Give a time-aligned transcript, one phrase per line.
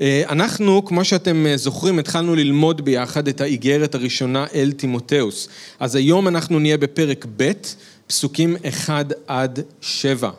[0.00, 5.48] אה, אנחנו, כמו שאתם אה, זוכרים, התחלנו ללמוד ביחד את האיגרת הראשונה אל תימותאוס.
[5.80, 7.52] אז היום אנחנו נהיה בפרק ב',
[8.06, 10.30] פסוקים 1 עד 7.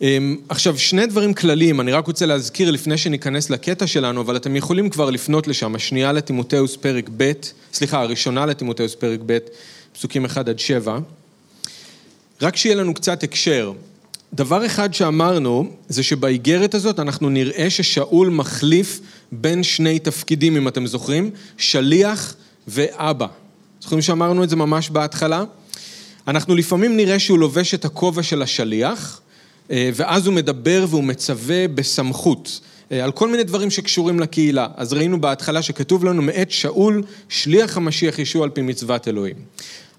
[0.00, 4.56] אמ, עכשיו, שני דברים כלליים, אני רק רוצה להזכיר לפני שניכנס לקטע שלנו, אבל אתם
[4.56, 7.32] יכולים כבר לפנות לשם, השנייה לתימותאוס פרק ב',
[7.72, 9.38] סליחה, הראשונה לתימותאוס פרק ב',
[9.92, 10.98] פסוקים 1 עד 7.
[12.42, 13.72] רק שיהיה לנו קצת הקשר.
[14.34, 19.00] דבר אחד שאמרנו, זה שבאיגרת הזאת אנחנו נראה ששאול מחליף
[19.32, 22.34] בין שני תפקידים, אם אתם זוכרים, שליח
[22.68, 23.26] ואבא.
[23.80, 25.44] זוכרים שאמרנו את זה ממש בהתחלה?
[26.28, 29.20] אנחנו לפעמים נראה שהוא לובש את הכובע של השליח,
[29.70, 32.60] אה, ואז הוא מדבר והוא מצווה בסמכות.
[32.92, 34.66] אה, על כל מיני דברים שקשורים לקהילה.
[34.76, 39.36] אז ראינו בהתחלה שכתוב לנו מאת שאול, שליח המשיח ישוע על פי מצוות אלוהים.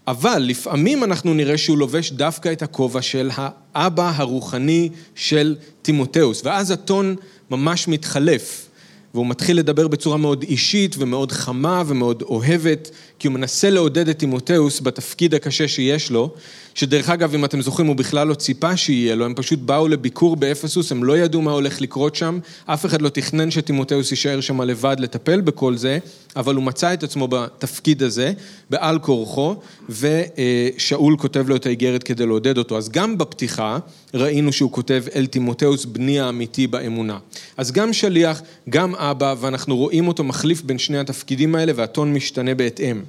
[0.09, 6.71] אבל לפעמים אנחנו נראה שהוא לובש דווקא את הכובע של האבא הרוחני של תימותאוס, ואז
[6.71, 7.15] הטון
[7.51, 8.69] ממש מתחלף.
[9.13, 14.19] והוא מתחיל לדבר בצורה מאוד אישית ומאוד חמה ומאוד אוהבת, כי הוא מנסה לעודד את
[14.19, 16.33] תימותאוס בתפקיד הקשה שיש לו,
[16.75, 20.35] שדרך אגב, אם אתם זוכרים, הוא בכלל לא ציפה שיהיה לו, הם פשוט באו לביקור
[20.35, 24.61] באפסוס, הם לא ידעו מה הולך לקרות שם, אף אחד לא תכנן שתימותאוס יישאר שם
[24.61, 25.99] לבד לטפל בכל זה,
[26.35, 28.33] אבל הוא מצא את עצמו בתפקיד הזה,
[28.69, 29.55] בעל כורחו,
[29.89, 32.77] ושאול כותב לו את האיגרת כדי לעודד אותו.
[32.77, 33.77] אז גם בפתיחה
[34.13, 37.17] ראינו שהוא כותב אל תימותאוס בני האמיתי באמונה.
[37.57, 42.55] אז גם שליח, גם אבא, ואנחנו רואים אותו מחליף בין שני התפקידים האלה, והטון משתנה
[42.55, 43.01] בהתאם.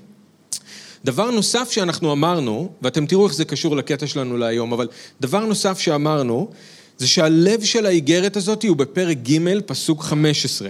[1.04, 4.88] דבר נוסף שאנחנו אמרנו, ואתם תראו איך זה קשור לקטע שלנו להיום, אבל
[5.20, 6.50] דבר נוסף שאמרנו,
[6.98, 10.68] זה שהלב של האיגרת הזאת הוא בפרק ג', פסוק 15.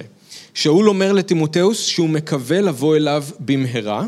[0.55, 4.07] שאול אומר לתימותאוס שהוא מקווה לבוא אליו במהרה,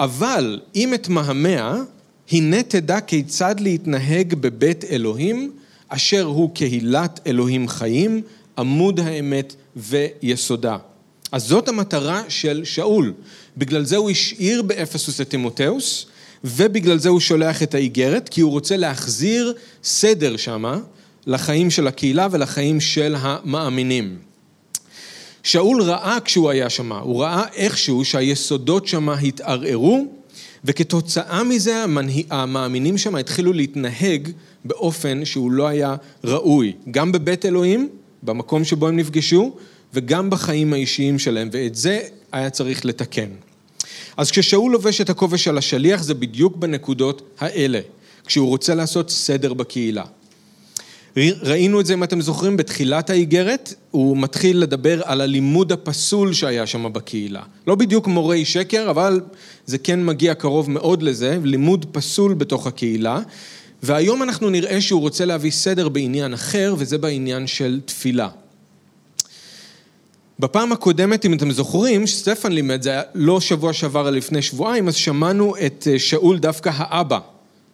[0.00, 1.82] אבל אם אתמהמה,
[2.30, 5.52] הנה תדע כיצד להתנהג בבית אלוהים,
[5.88, 8.22] אשר הוא קהילת אלוהים חיים,
[8.58, 10.76] עמוד האמת ויסודה.
[11.32, 13.12] אז זאת המטרה של שאול.
[13.56, 16.06] בגלל זה הוא השאיר באפסוס את תימותאוס,
[16.44, 20.78] ובגלל זה הוא שולח את האיגרת, כי הוא רוצה להחזיר סדר שמה
[21.26, 24.18] לחיים של הקהילה ולחיים של המאמינים.
[25.42, 30.06] שאול ראה כשהוא היה שמה, הוא ראה איכשהו שהיסודות שמה התערערו,
[30.64, 31.84] וכתוצאה מזה
[32.30, 34.28] המאמינים שמה התחילו להתנהג
[34.64, 37.88] באופן שהוא לא היה ראוי, גם בבית אלוהים,
[38.22, 39.56] במקום שבו הם נפגשו,
[39.94, 42.00] וגם בחיים האישיים שלהם, ואת זה
[42.32, 43.28] היה צריך לתקן.
[44.16, 47.80] אז כששאול לובש את הכובע של השליח זה בדיוק בנקודות האלה,
[48.26, 50.04] כשהוא רוצה לעשות סדר בקהילה.
[51.42, 56.66] ראינו את זה, אם אתם זוכרים, בתחילת האיגרת, הוא מתחיל לדבר על הלימוד הפסול שהיה
[56.66, 57.42] שם בקהילה.
[57.66, 59.20] לא בדיוק מורי שקר, אבל
[59.66, 63.20] זה כן מגיע קרוב מאוד לזה, לימוד פסול בתוך הקהילה.
[63.82, 68.28] והיום אנחנו נראה שהוא רוצה להביא סדר בעניין אחר, וזה בעניין של תפילה.
[70.38, 74.88] בפעם הקודמת, אם אתם זוכרים, שסטפן לימד, זה היה לא שבוע שעבר, אלא לפני שבועיים,
[74.88, 77.18] אז שמענו את אה, שאול דווקא האבא.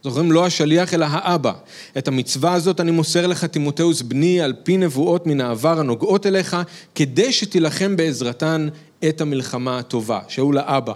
[0.03, 0.33] זוכרים?
[0.33, 1.53] לא השליח, אלא האבא.
[1.99, 6.57] את המצווה הזאת אני מוסר לך, תימותאוס בני, על פי נבואות מן העבר הנוגעות אליך,
[6.95, 8.69] כדי שתילחם בעזרתן
[9.09, 10.21] את המלחמה הטובה.
[10.29, 10.93] שאול האבא.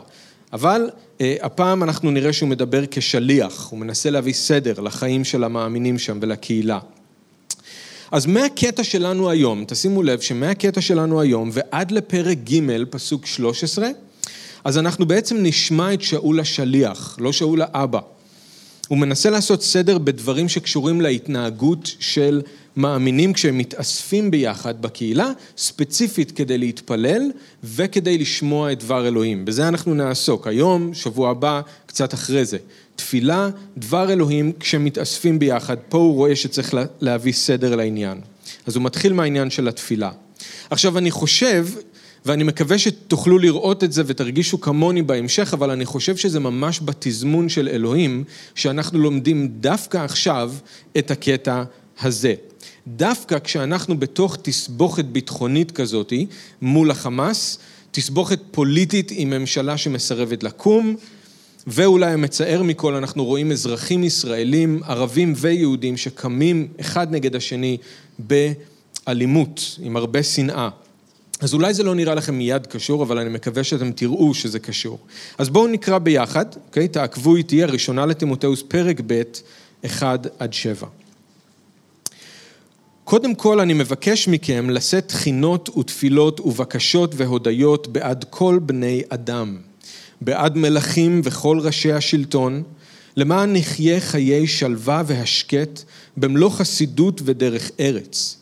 [0.53, 5.99] אבל אה, הפעם אנחנו נראה שהוא מדבר כשליח, הוא מנסה להביא סדר לחיים של המאמינים
[5.99, 6.79] שם ולקהילה.
[8.11, 13.89] אז מהקטע שלנו היום, תשימו לב שמהקטע שלנו היום ועד לפרק ג', פסוק 13,
[14.65, 18.01] אז אנחנו בעצם נשמע את שאול השליח, לא שאול האבא.
[18.89, 22.43] הוא מנסה לעשות סדר בדברים שקשורים להתנהגות של
[22.77, 27.23] מאמינים כשהם מתאספים ביחד בקהילה, ספציפית כדי להתפלל
[27.65, 29.45] וכדי לשמוע את דבר אלוהים.
[29.45, 32.59] בזה אנחנו נעסוק היום, שבוע הבא, קצת אחרי זה.
[32.97, 38.21] תפילה, דבר אלוהים, כשמתאספים ביחד, פה הוא רואה שצריך להביא סדר לעניין.
[38.67, 40.11] אז הוא מתחיל מהעניין של התפילה.
[40.71, 41.67] עכשיו אני חושב,
[42.25, 47.49] ואני מקווה שתוכלו לראות את זה ותרגישו כמוני בהמשך, אבל אני חושב שזה ממש בתזמון
[47.49, 48.25] של אלוהים,
[48.55, 50.53] שאנחנו לומדים דווקא עכשיו
[50.99, 51.63] את הקטע
[52.01, 52.35] הזה.
[52.87, 56.13] דווקא כשאנחנו בתוך תסבוכת ביטחונית כזאת
[56.63, 57.59] מול החמאס,
[57.91, 60.97] תסבוכת פוליטית עם ממשלה שמסרבת לקום,
[61.67, 67.77] ואולי המצער מכל, אנחנו רואים אזרחים ישראלים, ערבים ויהודים, שקמים אחד נגד השני
[68.19, 70.69] באלימות, עם הרבה שנאה.
[71.41, 74.99] אז אולי זה לא נראה לכם מיד קשור, אבל אני מקווה שאתם תראו שזה קשור.
[75.39, 76.89] אז בואו נקרא ביחד, אוקיי?
[76.89, 79.23] תעקבו איתי, הראשונה לתימותאוס, פרק ב',
[79.87, 80.87] 1 עד 7.
[83.05, 89.57] קודם כל אני מבקש מכם לשאת תחינות ותפילות ובקשות והודיות בעד כל בני אדם.
[90.25, 92.63] בעד מלכים וכל ראשי השלטון,
[93.17, 95.83] למען נחיה חיי שלווה והשקט
[96.17, 98.37] במלוא חסידות ודרך ארץ.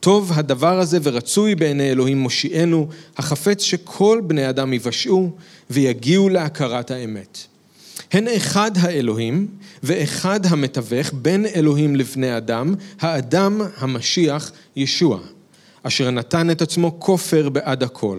[0.00, 5.30] טוב הדבר הזה ורצוי בעיני אלוהים מושיענו, החפץ שכל בני אדם יבשעו
[5.70, 7.38] ויגיעו להכרת האמת.
[8.12, 9.46] הן אחד האלוהים
[9.82, 15.18] ואחד המתווך בין אלוהים לבני אדם, האדם המשיח ישוע,
[15.82, 18.18] אשר נתן את עצמו כופר בעד הכל.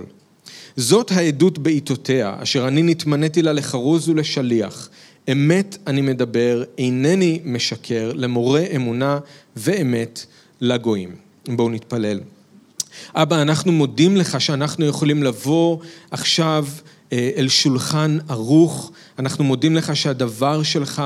[0.77, 4.89] זאת העדות בעיתותיה, אשר אני נתמניתי לה לחרוז ולשליח.
[5.31, 9.19] אמת אני מדבר, אינני משקר, למורה אמונה
[9.55, 10.25] ואמת
[10.61, 11.15] לגויים.
[11.47, 12.19] בואו נתפלל.
[13.15, 15.77] אבא, אנחנו מודים לך שאנחנו יכולים לבוא
[16.11, 16.65] עכשיו
[17.13, 21.03] אה, אל שולחן ערוך, אנחנו מודים לך שהדבר שלך,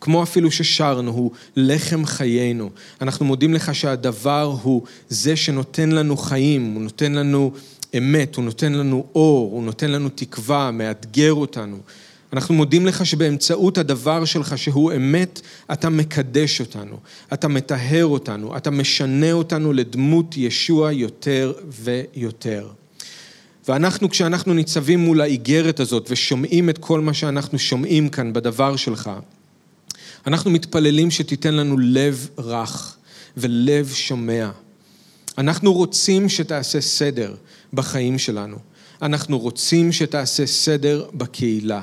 [0.00, 2.70] כמו אפילו ששרנו, הוא לחם חיינו.
[3.00, 7.52] אנחנו מודים לך שהדבר הוא זה שנותן לנו חיים, הוא נותן לנו
[7.98, 11.78] אמת, הוא נותן לנו אור, הוא נותן לנו תקווה, מאתגר אותנו.
[12.32, 15.40] אנחנו מודים לך שבאמצעות הדבר שלך שהוא אמת,
[15.72, 16.96] אתה מקדש אותנו,
[17.32, 22.68] אתה מטהר אותנו, אתה משנה אותנו לדמות ישוע יותר ויותר.
[23.68, 29.10] ואנחנו, כשאנחנו ניצבים מול האיגרת הזאת ושומעים את כל מה שאנחנו שומעים כאן בדבר שלך,
[30.26, 32.96] אנחנו מתפללים שתיתן לנו לב רך
[33.36, 34.50] ולב שומע.
[35.38, 37.34] אנחנו רוצים שתעשה סדר
[37.76, 38.56] בחיים שלנו.
[39.02, 41.82] אנחנו רוצים שתעשה סדר בקהילה.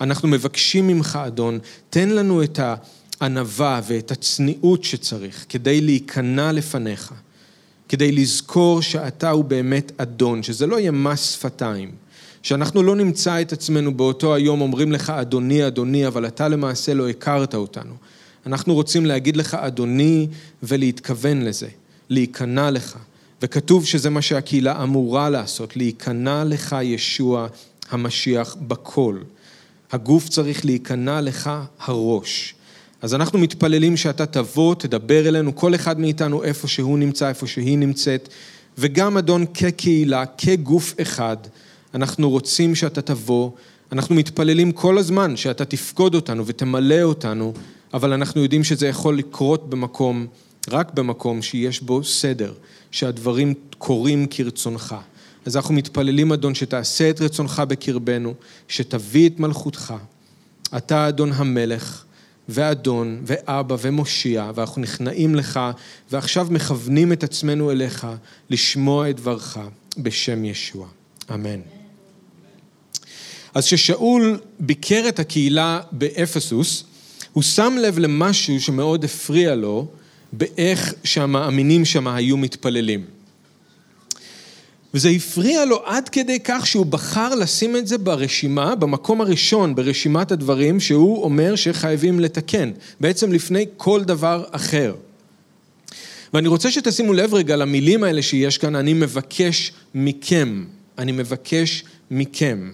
[0.00, 1.58] אנחנו מבקשים ממך, אדון,
[1.90, 2.60] תן לנו את
[3.20, 7.14] הענווה ואת הצניעות שצריך כדי להיכנע לפניך,
[7.88, 11.90] כדי לזכור שאתה הוא באמת אדון, שזה לא יהיה מס שפתיים,
[12.42, 17.08] שאנחנו לא נמצא את עצמנו באותו היום אומרים לך אדוני, אדוני, אבל אתה למעשה לא
[17.08, 17.94] הכרת אותנו.
[18.46, 20.26] אנחנו רוצים להגיד לך אדוני
[20.62, 21.68] ולהתכוון לזה,
[22.10, 22.98] להיכנע לך.
[23.42, 27.46] וכתוב שזה מה שהקהילה אמורה לעשות, להיכנע לך ישוע
[27.90, 29.18] המשיח בכל.
[29.92, 32.54] הגוף צריך להיכנע לך הראש.
[33.02, 37.78] אז אנחנו מתפללים שאתה תבוא, תדבר אלינו, כל אחד מאיתנו איפה שהוא נמצא, איפה שהיא
[37.78, 38.28] נמצאת,
[38.78, 41.36] וגם אדון כקהילה, כגוף אחד,
[41.94, 43.50] אנחנו רוצים שאתה תבוא,
[43.92, 47.52] אנחנו מתפללים כל הזמן שאתה תפקוד אותנו ותמלא אותנו,
[47.94, 50.26] אבל אנחנו יודעים שזה יכול לקרות במקום,
[50.70, 52.52] רק במקום שיש בו סדר,
[52.90, 54.94] שהדברים קורים כרצונך.
[55.46, 58.34] אז אנחנו מתפללים, אדון, שתעשה את רצונך בקרבנו,
[58.68, 59.94] שתביא את מלכותך.
[60.76, 62.04] אתה אדון המלך,
[62.48, 65.60] ואדון, ואבא, ומושיע, ואנחנו נכנעים לך,
[66.10, 68.06] ועכשיו מכוונים את עצמנו אליך
[68.50, 69.58] לשמוע את דברך
[69.98, 70.86] בשם ישוע.
[71.34, 71.60] אמן.
[73.54, 76.84] אז כששאול ביקר את הקהילה באפסוס,
[77.32, 79.88] הוא שם לב למשהו שמאוד הפריע לו
[80.32, 83.04] באיך שהמאמינים שם היו מתפללים.
[84.94, 90.32] וזה הפריע לו עד כדי כך שהוא בחר לשים את זה ברשימה, במקום הראשון ברשימת
[90.32, 92.70] הדברים שהוא אומר שחייבים לתקן,
[93.00, 94.94] בעצם לפני כל דבר אחר.
[96.34, 100.64] ואני רוצה שתשימו לב רגע למילים האלה שיש כאן, אני מבקש מכם,
[100.98, 102.70] אני מבקש מכם.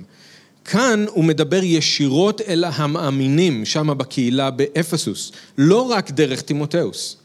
[0.64, 7.21] כאן הוא מדבר ישירות אל המאמינים שם בקהילה באפסוס, לא רק דרך תימותאוס.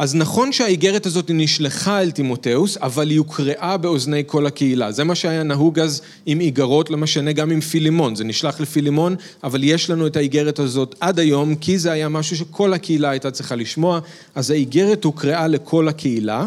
[0.00, 4.92] אז נכון שהאיגרת הזאת נשלחה אל תימותאוס, אבל היא הוקראה באוזני כל הקהילה.
[4.92, 8.14] זה מה שהיה נהוג אז עם איגרות, לא משנה גם עם פילימון.
[8.14, 12.36] זה נשלח לפילימון, אבל יש לנו את האיגרת הזאת עד היום, כי זה היה משהו
[12.36, 14.00] שכל הקהילה הייתה צריכה לשמוע,
[14.34, 16.46] אז האיגרת הוקראה לכל הקהילה.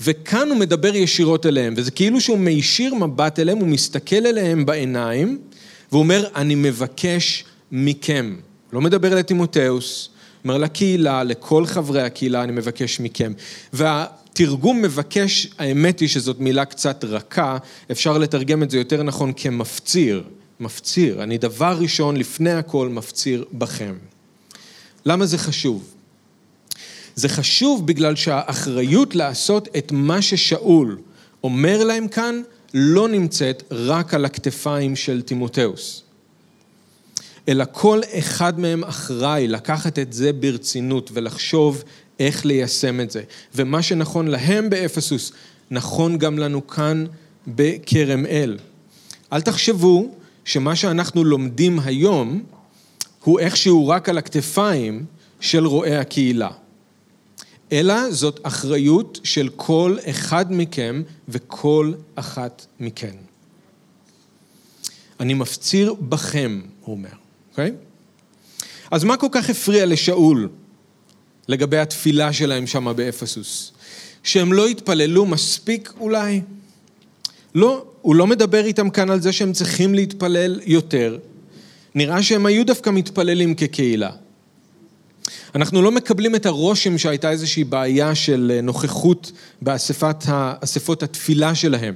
[0.00, 5.38] וכאן הוא מדבר ישירות אליהם, וזה כאילו שהוא מישיר מבט אליהם, הוא מסתכל אליהם בעיניים,
[5.90, 8.36] והוא אומר, אני מבקש מכם.
[8.72, 10.10] לא מדבר לתימותאוס,
[10.44, 13.32] אומר לקהילה, לכל חברי הקהילה, אני מבקש מכם.
[13.72, 17.58] והתרגום מבקש, האמת היא שזאת מילה קצת רכה,
[17.90, 20.22] אפשר לתרגם את זה יותר נכון כמפציר.
[20.60, 23.94] מפציר, אני דבר ראשון, לפני הכל, מפציר בכם.
[25.06, 25.94] למה זה חשוב?
[27.14, 30.98] זה חשוב בגלל שהאחריות לעשות את מה ששאול
[31.44, 32.42] אומר להם כאן,
[32.74, 36.02] לא נמצאת רק על הכתפיים של תימותאוס.
[37.48, 41.82] אלא כל אחד מהם אחראי לקחת את זה ברצינות ולחשוב
[42.20, 43.22] איך ליישם את זה.
[43.54, 45.32] ומה שנכון להם באפסוס,
[45.70, 47.06] נכון גם לנו כאן
[47.46, 48.58] בכרם אל.
[49.32, 50.14] אל תחשבו
[50.44, 52.42] שמה שאנחנו לומדים היום
[53.24, 55.04] הוא איכשהו רק על הכתפיים
[55.40, 56.50] של רואי הקהילה.
[57.72, 63.14] אלא זאת אחריות של כל אחד מכם וכל אחת מכן.
[65.20, 67.27] אני מפציר בכם, הוא אומר.
[67.58, 67.72] אוקיי?
[68.90, 70.48] אז מה כל כך הפריע לשאול
[71.48, 73.72] לגבי התפילה שלהם שם באפסוס?
[74.22, 76.40] שהם לא התפללו מספיק אולי?
[77.54, 81.18] לא, הוא לא מדבר איתם כאן על זה שהם צריכים להתפלל יותר.
[81.94, 84.10] נראה שהם היו דווקא מתפללים כקהילה.
[85.54, 91.94] אנחנו לא מקבלים את הרושם שהייתה איזושהי בעיה של נוכחות באספות התפילה שלהם.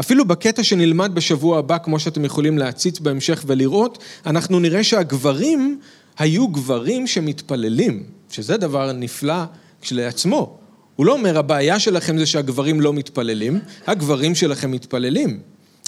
[0.00, 5.80] אפילו בקטע שנלמד בשבוע הבא, כמו שאתם יכולים להציץ בהמשך ולראות, אנחנו נראה שהגברים
[6.18, 9.44] היו גברים שמתפללים, שזה דבר נפלא
[9.82, 10.58] כשלעצמו.
[10.96, 15.40] הוא לא אומר, הבעיה שלכם זה שהגברים לא מתפללים, הגברים שלכם מתפללים.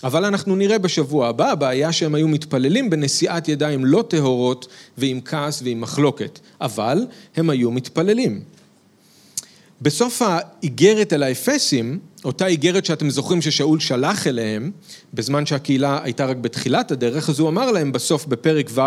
[0.04, 5.62] אבל אנחנו נראה בשבוע הבא, הבעיה שהם היו מתפללים בנשיאת ידיים לא טהורות ועם כעס
[5.64, 8.40] ועם מחלוקת, אבל הם היו מתפללים.
[9.82, 14.70] בסוף האיגרת אל האפסים, אותה איגרת שאתם זוכרים ששאול שלח אליהם,
[15.14, 18.80] בזמן שהקהילה הייתה רק בתחילת הדרך, אז הוא אמר להם בסוף בפרק ו',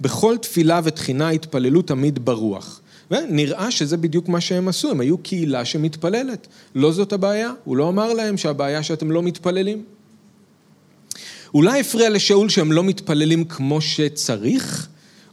[0.00, 2.80] בכל תפילה ותחינה התפללו תמיד ברוח.
[3.10, 6.46] ונראה שזה בדיוק מה שהם עשו, הם היו קהילה שמתפללת.
[6.74, 9.84] לא זאת הבעיה, הוא לא אמר להם שהבעיה שאתם לא מתפללים.
[11.54, 14.88] אולי הפריע לשאול שהם לא מתפללים כמו שצריך?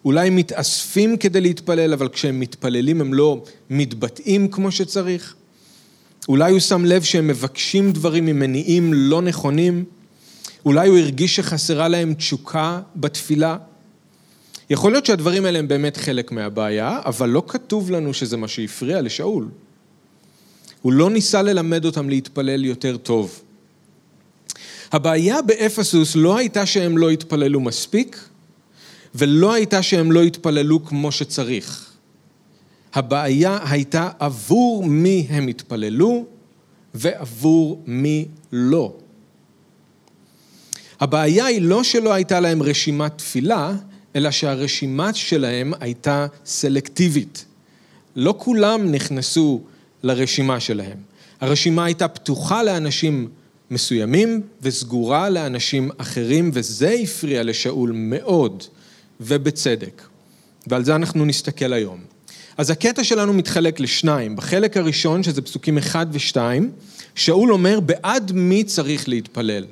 [0.06, 5.36] אולי הם מתאספים כדי להתפלל, אבל כשהם מתפללים הם לא מתבטאים כמו שצריך?
[6.30, 9.86] אולי הוא שם לב שהם מבקשים דברים ממניעים לא נכונים?
[10.66, 13.58] אולי הוא הרגיש שחסרה להם תשוקה בתפילה?
[14.70, 19.02] יכול להיות שהדברים האלה הם באמת חלק מהבעיה, אבל לא כתוב לנו שזה מה שהפריע
[19.02, 19.48] לשאול.
[20.82, 23.40] הוא לא ניסה ללמד אותם להתפלל יותר טוב.
[24.92, 28.20] הבעיה באפסוס לא הייתה שהם לא התפללו מספיק,
[29.16, 31.93] ולא הייתה שהם לא התפללו כמו שצריך.
[32.94, 36.26] הבעיה הייתה עבור מי הם התפללו
[36.94, 38.94] ועבור מי לא.
[41.00, 43.74] הבעיה היא לא שלא הייתה להם רשימת תפילה,
[44.16, 47.46] אלא שהרשימה שלהם הייתה סלקטיבית.
[48.16, 49.62] לא כולם נכנסו
[50.04, 50.98] לרשימה שלהם.
[51.42, 53.30] הרשימה הייתה פתוחה לאנשים
[53.72, 58.64] מסוימים וסגורה לאנשים אחרים, וזה הפריע לשאול מאוד,
[59.22, 60.02] ובצדק.
[60.68, 62.13] ועל זה אנחנו נסתכל היום.
[62.58, 64.36] אז הקטע שלנו מתחלק לשניים.
[64.36, 66.72] בחלק הראשון, שזה פסוקים אחד ושתיים,
[67.16, 69.66] שאול אומר, בעד מי צריך להתפלל?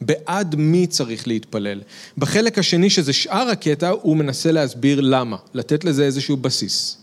[0.00, 1.80] בעד מי צריך להתפלל.
[2.18, 6.96] בחלק השני, שזה שאר הקטע, הוא מנסה להסביר למה, לתת לזה איזשהו בסיס.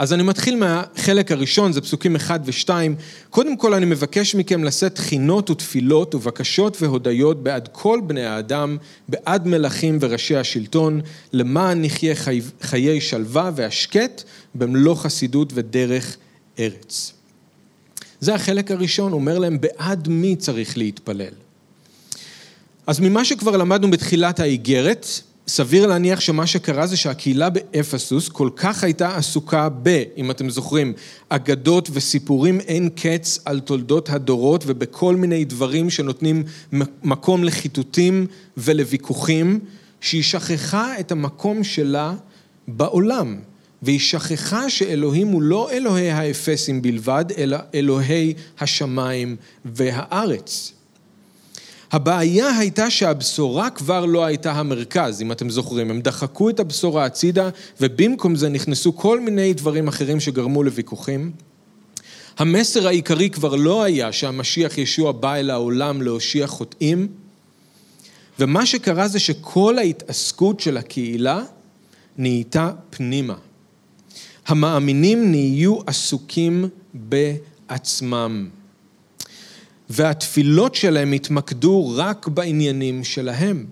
[0.00, 2.96] אז אני מתחיל מהחלק הראשון, זה פסוקים אחד ושתיים.
[3.30, 8.76] קודם כל אני מבקש מכם לשאת תחינות ותפילות ובקשות והודיות בעד כל בני האדם,
[9.08, 11.00] בעד מלכים וראשי השלטון,
[11.32, 12.40] למען נחיה חי...
[12.62, 14.22] חיי שלווה והשקט
[14.54, 16.16] במלוא חסידות ודרך
[16.58, 17.12] ארץ.
[18.20, 21.34] זה החלק הראשון, אומר להם בעד מי צריך להתפלל.
[22.86, 25.06] אז ממה שכבר למדנו בתחילת האיגרת,
[25.50, 30.92] סביר להניח שמה שקרה זה שהקהילה באפסוס כל כך הייתה עסוקה ב, אם אתם זוכרים,
[31.28, 36.42] אגדות וסיפורים אין קץ על תולדות הדורות ובכל מיני דברים שנותנים
[37.02, 38.26] מקום לחיטוטים
[38.56, 39.60] ולוויכוחים,
[40.00, 42.14] שהיא שכחה את המקום שלה
[42.68, 43.38] בעולם.
[43.82, 50.72] והיא שכחה שאלוהים הוא לא אלוהי האפסים בלבד, אלא אלוהי השמיים והארץ.
[51.92, 55.90] הבעיה הייתה שהבשורה כבר לא הייתה המרכז, אם אתם זוכרים.
[55.90, 57.48] הם דחקו את הבשורה הצידה,
[57.80, 61.32] ובמקום זה נכנסו כל מיני דברים אחרים שגרמו לוויכוחים.
[62.38, 67.08] המסר העיקרי כבר לא היה שהמשיח ישוע בא אל העולם להושיע חוטאים,
[68.38, 71.42] ומה שקרה זה שכל ההתעסקות של הקהילה
[72.18, 73.34] נהייתה פנימה.
[74.46, 78.48] המאמינים נהיו עסוקים בעצמם.
[79.90, 83.66] והתפילות שלהם התמקדו רק בעניינים שלהם.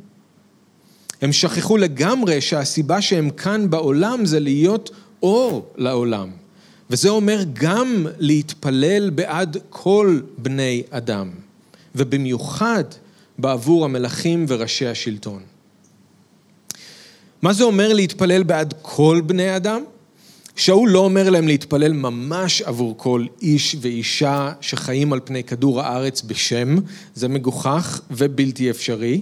[1.22, 4.90] הם שכחו לגמרי שהסיבה שהם כאן בעולם זה להיות
[5.22, 6.30] אור לעולם.
[6.90, 11.30] וזה אומר גם להתפלל בעד כל בני אדם,
[11.94, 12.84] ובמיוחד
[13.38, 15.42] בעבור המלכים וראשי השלטון.
[17.42, 19.84] מה זה אומר להתפלל בעד כל בני אדם?
[20.58, 26.22] שאול לא אומר להם להתפלל ממש עבור כל איש ואישה שחיים על פני כדור הארץ
[26.22, 26.76] בשם,
[27.14, 29.20] זה מגוחך ובלתי אפשרי.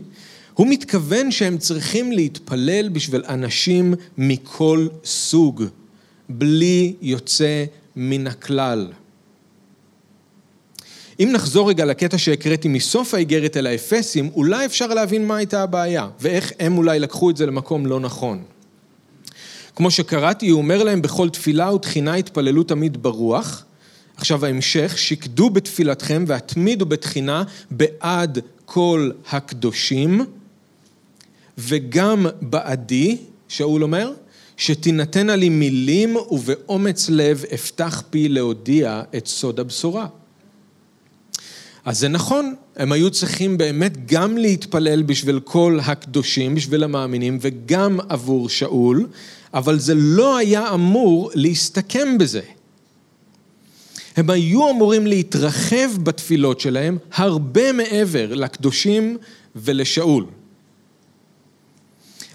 [0.55, 5.65] הוא מתכוון שהם צריכים להתפלל בשביל אנשים מכל סוג,
[6.29, 7.65] בלי יוצא
[7.97, 8.93] מן הכלל.
[11.21, 16.09] אם נחזור רגע לקטע שהקראתי מסוף האיגרת אל האפסים, אולי אפשר להבין מה הייתה הבעיה,
[16.21, 18.43] ואיך הם אולי לקחו את זה למקום לא נכון.
[19.77, 23.65] כמו שקראתי, הוא אומר להם בכל תפילה ותחינה התפללו תמיד ברוח.
[24.17, 30.25] עכשיו ההמשך, שקדו בתפילתכם והתמידו בתחינה בעד כל הקדושים,
[31.59, 33.17] וגם בעדי,
[33.49, 34.13] שאול אומר,
[34.57, 40.07] שתינתנה לי מילים ובאומץ לב אפתח פי להודיע את סוד הבשורה.
[41.85, 47.99] אז זה נכון, הם היו צריכים באמת גם להתפלל בשביל כל הקדושים, בשביל המאמינים, וגם
[48.09, 49.07] עבור שאול,
[49.57, 52.41] אבל זה לא היה אמור להסתכם בזה.
[54.17, 59.19] הם היו אמורים להתרחב בתפילות שלהם הרבה מעבר לקדושים
[59.57, 60.27] ולשאול.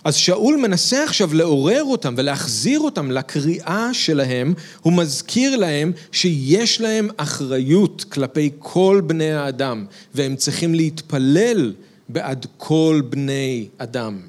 [0.04, 7.10] אז שאול מנסה עכשיו לעורר אותם ולהחזיר אותם לקריאה שלהם, הוא מזכיר להם שיש להם
[7.18, 9.86] אחריות כלפי כל בני האדם,
[10.16, 11.74] והם צריכים להתפלל
[12.10, 14.20] בעד כל בני אדם.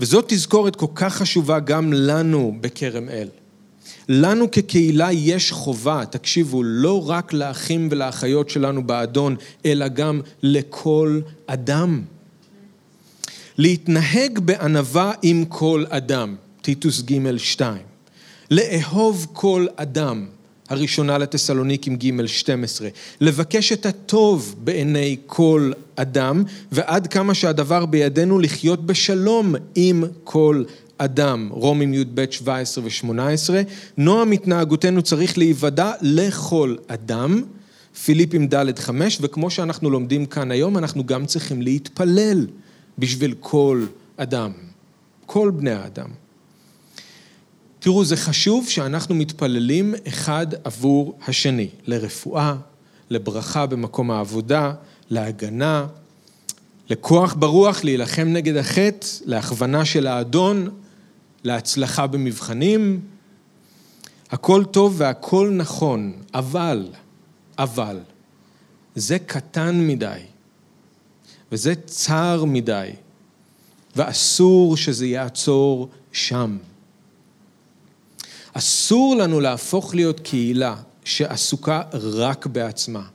[0.00, 3.28] וזאת תזכורת כל כך חשובה גם לנו בכרם אל.
[4.08, 12.02] לנו כקהילה יש חובה, תקשיבו, לא רק לאחים ולאחיות שלנו באדון, אלא גם לכל אדם.
[13.58, 17.76] להתנהג בענווה עם כל אדם, טיטוס ג' 2.
[18.50, 20.26] לאהוב כל אדם,
[20.68, 22.88] הראשונה לתסלוניקים ג' 12.
[23.20, 26.42] לבקש את הטוב בעיני כל אדם,
[26.72, 30.64] ועד כמה שהדבר בידינו לחיות בשלום עם כל
[30.98, 33.50] אדם, רומים י"ב 17 ו-18.
[33.96, 37.42] נועם התנהגותנו צריך להיוודע לכל אדם,
[38.04, 42.46] פיליפים ד' 5, וכמו שאנחנו לומדים כאן היום, אנחנו גם צריכים להתפלל.
[42.98, 43.84] בשביל כל
[44.16, 44.52] אדם,
[45.26, 46.25] כל בני האדם.
[47.86, 52.54] תראו, זה חשוב שאנחנו מתפללים אחד עבור השני, לרפואה,
[53.10, 54.72] לברכה במקום העבודה,
[55.10, 55.86] להגנה,
[56.90, 60.70] לכוח ברוח להילחם נגד החטא, להכוונה של האדון,
[61.44, 63.00] להצלחה במבחנים.
[64.30, 66.88] הכל טוב והכל נכון, אבל,
[67.58, 67.98] אבל,
[68.94, 70.20] זה קטן מדי
[71.52, 72.90] וזה צר מדי,
[73.96, 76.56] ואסור שזה יעצור שם.
[78.58, 83.06] אסור לנו להפוך להיות קהילה שעסוקה רק בעצמה,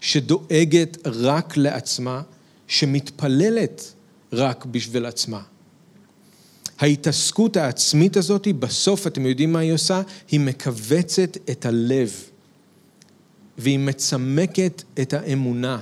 [0.00, 2.22] שדואגת רק לעצמה,
[2.68, 3.92] שמתפללת
[4.32, 5.42] רק בשביל עצמה.
[6.78, 10.02] ההתעסקות העצמית הזאת, בסוף, אתם יודעים מה היא עושה?
[10.30, 12.12] היא מכווצת את הלב,
[13.58, 15.78] והיא מצמקת את האמונה.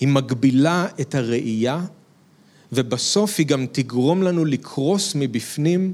[0.00, 1.84] היא מגבילה את הראייה,
[2.72, 5.92] ובסוף היא גם תגרום לנו לקרוס מבפנים,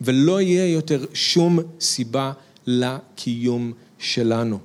[0.00, 2.32] ולא יהיה יותר שום סיבה
[2.66, 4.58] לקיום שלנו.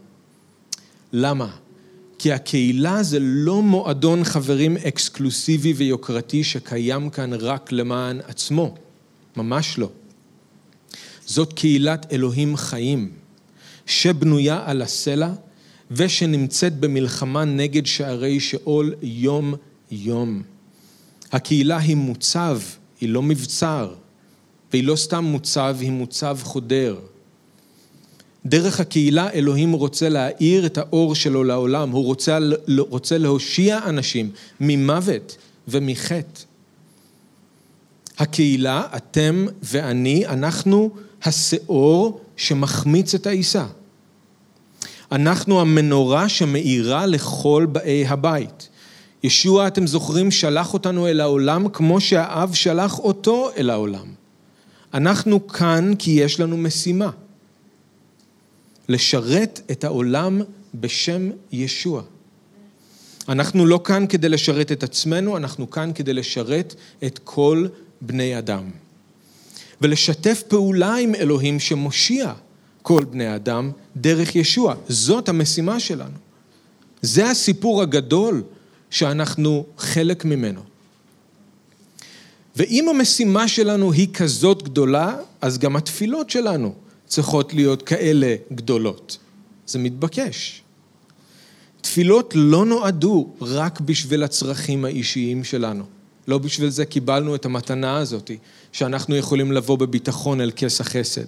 [1.13, 1.55] למה?
[2.19, 8.75] כי הקהילה זה לא מועדון חברים אקסקלוסיבי ויוקרתי שקיים כאן רק למען עצמו,
[9.37, 9.89] ממש לא.
[11.25, 13.11] זאת קהילת אלוהים חיים,
[13.85, 15.29] שבנויה על הסלע
[15.91, 20.41] ושנמצאת במלחמה נגד שערי שאול יום-יום.
[21.31, 22.59] הקהילה היא מוצב,
[23.01, 23.93] היא לא מבצר,
[24.73, 26.95] והיא לא סתם מוצב, היא מוצב חודר.
[28.45, 32.37] דרך הקהילה אלוהים רוצה להאיר את האור שלו לעולם, הוא רוצה,
[32.77, 36.41] רוצה להושיע אנשים ממוות ומחטא.
[38.17, 40.89] הקהילה, אתם ואני, אנחנו
[41.23, 43.65] השאור שמחמיץ את העיסה.
[45.11, 48.69] אנחנו המנורה שמאירה לכל באי הבית.
[49.23, 54.22] ישוע, אתם זוכרים, שלח אותנו אל העולם כמו שהאב שלח אותו אל העולם.
[54.93, 57.09] אנחנו כאן כי יש לנו משימה.
[58.89, 60.41] לשרת את העולם
[60.75, 62.01] בשם ישוע.
[63.29, 66.75] אנחנו לא כאן כדי לשרת את עצמנו, אנחנו כאן כדי לשרת
[67.05, 67.67] את כל
[68.01, 68.69] בני אדם.
[69.81, 72.33] ולשתף פעולה עם אלוהים שמושיע
[72.81, 74.75] כל בני אדם דרך ישוע.
[74.87, 76.17] זאת המשימה שלנו.
[77.01, 78.43] זה הסיפור הגדול
[78.89, 80.72] שאנחנו חלק ממנו.
[82.55, 86.73] ואם המשימה שלנו היא כזאת גדולה, אז גם התפילות שלנו
[87.07, 89.17] צריכות להיות כאלה גדולות.
[89.67, 90.61] זה מתבקש.
[91.81, 95.83] תפילות לא נועדו רק בשביל הצרכים האישיים שלנו.
[96.27, 98.31] לא בשביל זה קיבלנו את המתנה הזאת,
[98.71, 101.25] שאנחנו יכולים לבוא בביטחון אל כס החסד.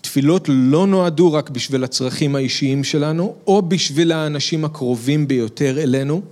[0.00, 6.22] תפילות לא נועדו רק בשביל הצרכים האישיים שלנו, או בשביל האנשים הקרובים ביותר אלינו,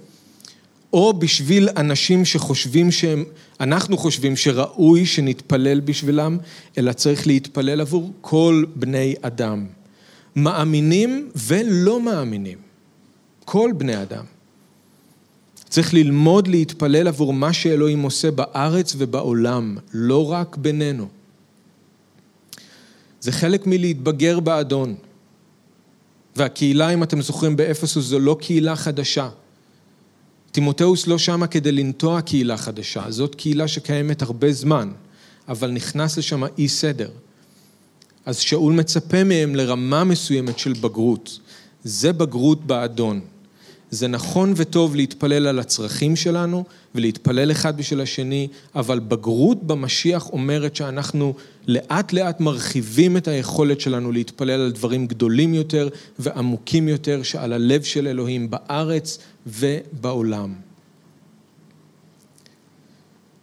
[0.95, 3.25] או בשביל אנשים שחושבים שהם,
[3.61, 6.39] אנחנו חושבים שראוי שנתפלל בשבילם,
[6.79, 9.67] אלא צריך להתפלל עבור כל בני אדם.
[10.37, 12.59] מאמינים ולא מאמינים.
[13.45, 14.25] כל בני אדם.
[15.69, 21.09] צריך ללמוד להתפלל עבור מה שאלוהים עושה בארץ ובעולם, לא רק בינינו.
[23.21, 24.95] זה חלק מלהתבגר באדון.
[26.37, 29.29] והקהילה, אם אתם זוכרים, באפסוס זו לא קהילה חדשה.
[30.55, 34.93] תימותאוס לא שמה כדי לנטוע קהילה חדשה, זאת קהילה שקיימת הרבה זמן,
[35.49, 37.11] אבל נכנס לשם אי סדר.
[38.27, 41.39] אז שאול מצפה מהם לרמה מסוימת של בגרות.
[41.85, 43.21] זה בגרות באדון.
[43.95, 50.77] זה נכון וטוב להתפלל על הצרכים שלנו ולהתפלל אחד בשביל השני, אבל בגרות במשיח אומרת
[50.77, 51.35] שאנחנו
[51.67, 57.83] לאט לאט מרחיבים את היכולת שלנו להתפלל על דברים גדולים יותר ועמוקים יותר שעל הלב
[57.83, 60.55] של אלוהים בארץ ובעולם.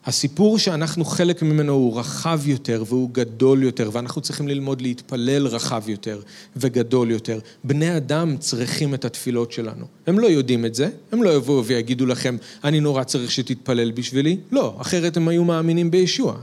[0.05, 5.89] הסיפור שאנחנו חלק ממנו הוא רחב יותר והוא גדול יותר, ואנחנו צריכים ללמוד להתפלל רחב
[5.89, 6.21] יותר
[6.55, 7.39] וגדול יותר.
[7.63, 9.85] בני אדם צריכים את התפילות שלנו.
[10.07, 14.37] הם לא יודעים את זה, הם לא יבואו ויגידו לכם, אני נורא צריך שתתפלל בשבילי.
[14.51, 16.37] לא, אחרת הם היו מאמינים בישוע.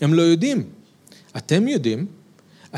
[0.00, 0.62] הם לא יודעים.
[1.36, 2.06] אתם יודעים,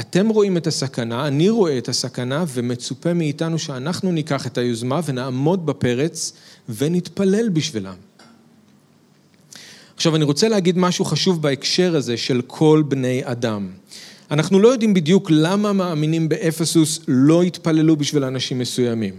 [0.00, 5.66] אתם רואים את הסכנה, אני רואה את הסכנה, ומצופה מאיתנו שאנחנו ניקח את היוזמה ונעמוד
[5.66, 6.32] בפרץ
[6.68, 7.94] ונתפלל בשבילם.
[9.96, 13.70] עכשיו, אני רוצה להגיד משהו חשוב בהקשר הזה של כל בני אדם.
[14.30, 19.14] אנחנו לא יודעים בדיוק למה מאמינים באפסוס לא התפללו בשביל אנשים מסוימים.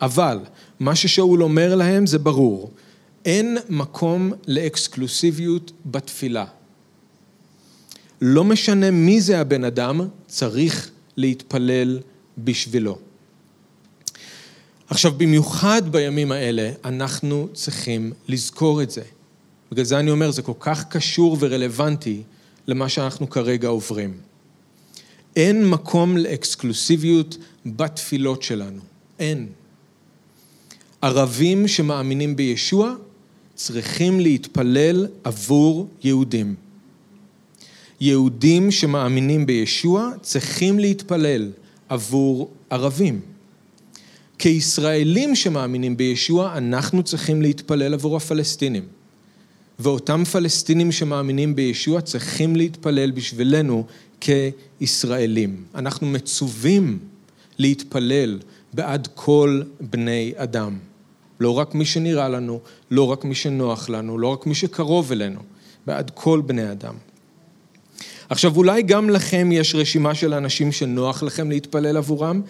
[0.00, 0.38] אבל
[0.80, 2.70] מה ששאול אומר להם זה ברור,
[3.24, 6.44] אין מקום לאקסקלוסיביות בתפילה.
[8.20, 11.98] לא משנה מי זה הבן אדם, צריך להתפלל
[12.38, 12.98] בשבילו.
[14.88, 19.02] עכשיו, במיוחד בימים האלה, אנחנו צריכים לזכור את זה.
[19.72, 22.22] בגלל זה אני אומר, זה כל כך קשור ורלוונטי
[22.66, 24.14] למה שאנחנו כרגע עוברים.
[25.36, 28.80] אין מקום לאקסקלוסיביות בתפילות שלנו.
[29.18, 29.46] אין.
[31.02, 32.94] ערבים שמאמינים בישוע
[33.54, 36.54] צריכים להתפלל עבור יהודים.
[38.00, 41.50] יהודים שמאמינים בישוע צריכים להתפלל
[41.88, 43.20] עבור ערבים.
[44.38, 48.97] כישראלים שמאמינים בישוע, אנחנו צריכים להתפלל עבור הפלסטינים.
[49.78, 53.84] ואותם פלסטינים שמאמינים בישוע צריכים להתפלל בשבילנו
[54.20, 55.64] כישראלים.
[55.74, 56.98] אנחנו מצווים
[57.58, 58.38] להתפלל
[58.72, 60.78] בעד כל בני אדם.
[61.40, 62.60] לא רק מי שנראה לנו,
[62.90, 65.40] לא רק מי שנוח לנו, לא רק מי שקרוב אלינו,
[65.86, 66.94] בעד כל בני אדם.
[68.28, 72.42] עכשיו, אולי גם לכם יש רשימה של אנשים שנוח לכם להתפלל עבורם,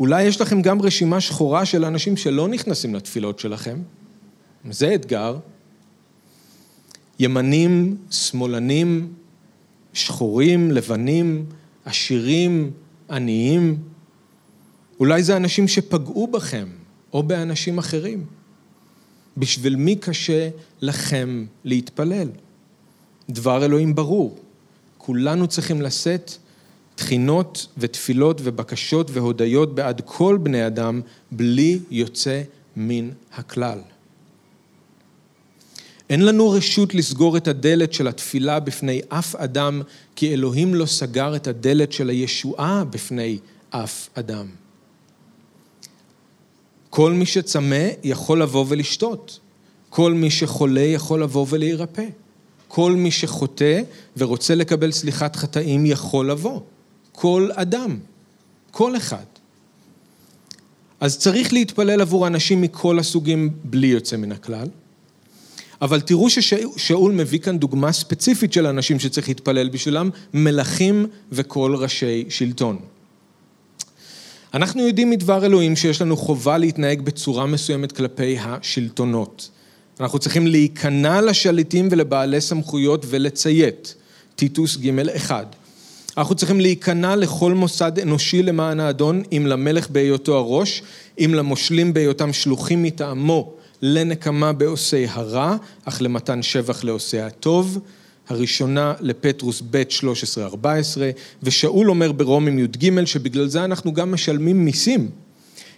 [0.00, 3.78] אולי יש לכם גם רשימה שחורה של אנשים שלא נכנסים לתפילות שלכם.
[4.70, 5.36] זה אתגר.
[7.18, 9.12] ימנים, שמאלנים,
[9.92, 11.46] שחורים, לבנים,
[11.84, 12.70] עשירים,
[13.10, 13.78] עניים.
[15.00, 16.68] אולי זה אנשים שפגעו בכם,
[17.12, 18.24] או באנשים אחרים.
[19.36, 20.48] בשביל מי קשה
[20.80, 22.28] לכם להתפלל?
[23.30, 24.38] דבר אלוהים ברור.
[24.98, 26.32] כולנו צריכים לשאת
[26.94, 31.00] תחינות ותפילות ובקשות והודיות בעד כל בני אדם,
[31.32, 32.42] בלי יוצא
[32.76, 33.78] מן הכלל.
[36.10, 39.82] אין לנו רשות לסגור את הדלת של התפילה בפני אף אדם,
[40.16, 43.38] כי אלוהים לא סגר את הדלת של הישועה בפני
[43.70, 44.46] אף אדם.
[46.90, 49.40] כל מי שצמא יכול לבוא ולשתות.
[49.90, 52.04] כל מי שחולה יכול לבוא ולהירפא.
[52.68, 53.80] כל מי שחוטא
[54.16, 56.60] ורוצה לקבל סליחת חטאים יכול לבוא.
[57.12, 57.98] כל אדם.
[58.70, 59.24] כל אחד.
[61.00, 64.68] אז צריך להתפלל עבור אנשים מכל הסוגים בלי יוצא מן הכלל.
[65.82, 72.24] אבל תראו ששאול מביא כאן דוגמה ספציפית של אנשים שצריך להתפלל בשבילם, מלכים וכל ראשי
[72.28, 72.78] שלטון.
[74.54, 79.50] אנחנו יודעים מדבר אלוהים שיש לנו חובה להתנהג בצורה מסוימת כלפי השלטונות.
[80.00, 83.94] אנחנו צריכים להיכנע לשליטים ולבעלי סמכויות ולציית.
[84.36, 85.46] טיטוס ג' אחד.
[86.16, 90.82] אנחנו צריכים להיכנע לכל מוסד אנושי למען האדון, אם למלך בהיותו הראש,
[91.18, 93.54] אם למושלים בהיותם שלוחים מטעמו
[93.88, 97.78] לנקמה בעושי הרע, אך למתן שבח לעושי הטוב.
[98.28, 99.82] הראשונה לפטרוס ב'
[100.60, 100.66] 13-14,
[101.42, 105.10] ושאול אומר ברומים י"ג שבגלל זה אנחנו גם משלמים מיסים,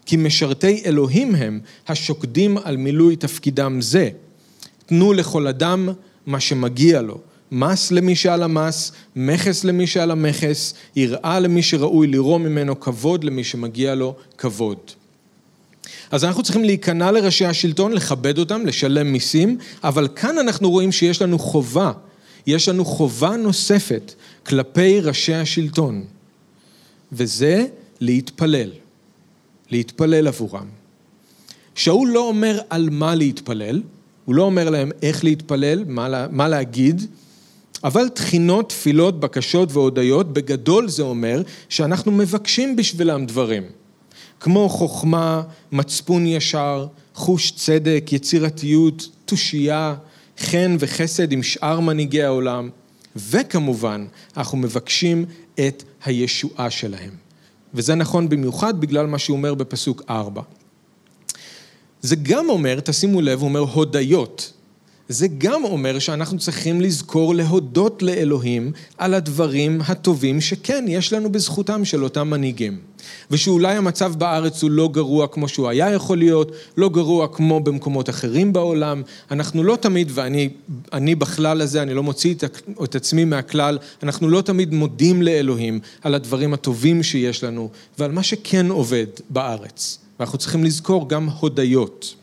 [0.07, 4.11] כי משרתי אלוהים הם השוקדים על מילוי תפקידם זה.
[4.87, 5.88] תנו לכל אדם
[6.27, 7.18] מה שמגיע לו,
[7.53, 13.44] מס למי שעל המס, מכס למי שעל המכס, יראה למי שראוי לרום ממנו, כבוד למי
[13.44, 14.79] שמגיע לו כבוד.
[16.11, 21.23] אז אנחנו צריכים להיכנע לראשי השלטון, לכבד אותם, לשלם מיסים, אבל כאן אנחנו רואים שיש
[21.23, 21.92] לנו חובה,
[22.47, 24.14] יש לנו חובה נוספת
[24.47, 26.05] כלפי ראשי השלטון,
[27.12, 27.66] וזה
[28.01, 28.71] להתפלל,
[29.71, 30.66] להתפלל עבורם.
[31.75, 33.83] שאול לא אומר על מה להתפלל,
[34.25, 37.03] הוא לא אומר להם איך להתפלל, מה, לה, מה להגיד,
[37.85, 43.62] אבל תחינות, תפילות, בקשות והודיות, בגדול זה אומר שאנחנו מבקשים בשבילם דברים.
[44.40, 49.94] כמו חוכמה, מצפון ישר, חוש צדק, יצירתיות, תושייה,
[50.38, 52.70] חן וחסד עם שאר מנהיגי העולם,
[53.16, 55.24] וכמובן, אנחנו מבקשים
[55.55, 57.11] את הישועה שלהם.
[57.74, 60.42] וזה נכון במיוחד בגלל מה שהוא אומר בפסוק 4.
[62.01, 64.53] זה גם אומר, תשימו לב, הוא אומר הודיות.
[65.09, 71.85] זה גם אומר שאנחנו צריכים לזכור להודות לאלוהים על הדברים הטובים שכן, יש לנו בזכותם
[71.85, 72.79] של אותם מנהיגים.
[73.31, 78.11] ושאולי המצב בארץ הוא לא גרוע כמו שהוא היה יכול להיות, לא גרוע כמו במקומות
[78.11, 79.03] אחרים בעולם.
[79.31, 82.44] אנחנו לא תמיד, ואני בכלל הזה, אני לא מוציא את,
[82.85, 88.23] את עצמי מהכלל, אנחנו לא תמיד מודים לאלוהים על הדברים הטובים שיש לנו ועל מה
[88.23, 89.99] שכן עובד בארץ.
[90.18, 92.14] ואנחנו צריכים לזכור גם הודיות.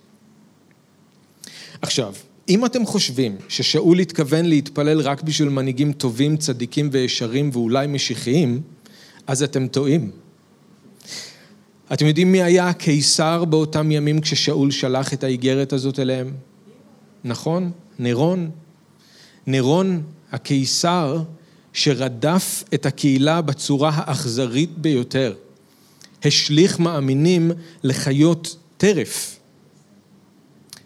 [1.82, 2.13] עכשיו,
[2.49, 8.62] אם אתם חושבים ששאול התכוון להתפלל רק בשביל מנהיגים טובים, צדיקים וישרים ואולי משיחיים,
[9.27, 10.12] אז אתם טועים.
[11.93, 16.34] אתם יודעים מי היה הקיסר באותם ימים כששאול שלח את האיגרת הזאת אליהם?
[17.23, 18.49] נכון, נירון.
[19.47, 21.23] נירון הקיסר
[21.73, 25.34] שרדף את הקהילה בצורה האכזרית ביותר.
[26.25, 27.51] השליך מאמינים
[27.84, 29.35] לחיות טרף.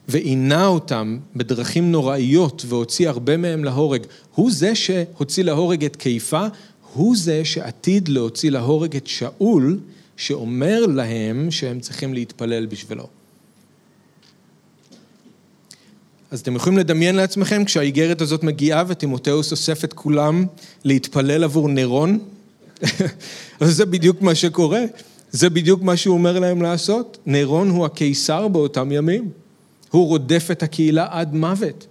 [0.10, 4.02] ועינה אותם בדרכים נוראיות והוציא הרבה מהם להורג.
[4.36, 6.48] הוא זה שהוציא להורג את קיפה,
[6.94, 9.80] הוא זה שעתיד להוציא להורג את שאול,
[10.18, 13.08] שאומר להם שהם צריכים להתפלל בשבילו.
[16.32, 20.46] אז אתם יכולים לדמיין לעצמכם כשהאיגרת הזאת מגיעה וטימותאוס אוסף את כולם
[20.84, 22.20] להתפלל עבור נירון?
[23.60, 24.84] אז זה בדיוק מה שקורה,
[25.32, 27.18] זה בדיוק מה שהוא אומר להם לעשות.
[27.26, 29.30] נירון הוא הקיסר באותם ימים.
[29.92, 31.88] הוא רודף את הקהילה עד מוות.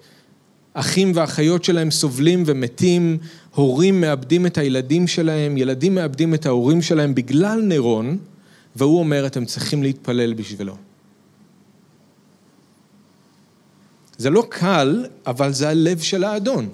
[0.74, 3.18] אחים ואחיות שלהם סובלים ומתים,
[3.54, 8.18] הורים מאבדים את הילדים שלהם, ילדים מאבדים את ההורים שלהם בגלל נירון,
[8.76, 10.76] והוא אומר, אתם צריכים להתפלל בשבילו.
[14.18, 16.68] זה לא קל, אבל זה הלב של האדון.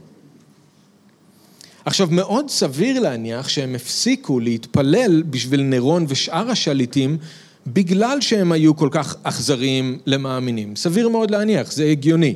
[1.85, 7.19] עכשיו, מאוד סביר להניח שהם הפסיקו להתפלל בשביל נירון ושאר השליטים
[7.67, 10.77] בגלל שהם היו כל כך אכזריים למאמינים.
[10.77, 12.35] סביר מאוד להניח, זה הגיוני.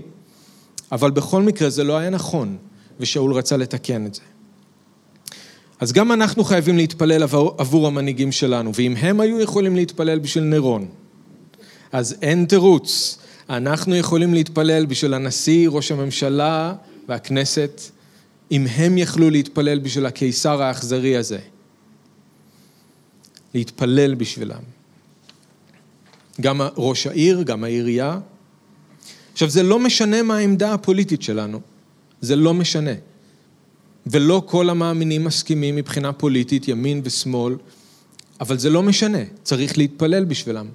[0.93, 2.57] אבל בכל מקרה זה לא היה נכון,
[3.01, 4.21] ושאול רצה לתקן את זה.
[5.81, 10.45] אז גם אנחנו חייבים להתפלל עבור, עבור המנהיגים שלנו, ואם הם היו יכולים להתפלל בשביל
[10.45, 10.88] נירון,
[11.93, 13.19] אז אין תירוץ.
[13.51, 16.75] אנחנו יכולים להתפלל בשביל הנשיא, ראש הממשלה
[17.09, 17.81] והכנסת,
[18.53, 21.38] אם הם יכלו להתפלל בשביל הקיסר האכזרי הזה.
[23.55, 24.78] להתפלל בשבילם.
[26.40, 28.18] גם ראש העיר, גם העירייה.
[29.33, 31.61] עכשיו, זה לא משנה מה העמדה הפוליטית שלנו,
[32.20, 32.90] זה לא משנה.
[34.07, 37.57] ולא כל המאמינים מסכימים מבחינה פוליטית, ימין ושמאל,
[38.40, 40.66] אבל זה לא משנה, צריך להתפלל בשבילם.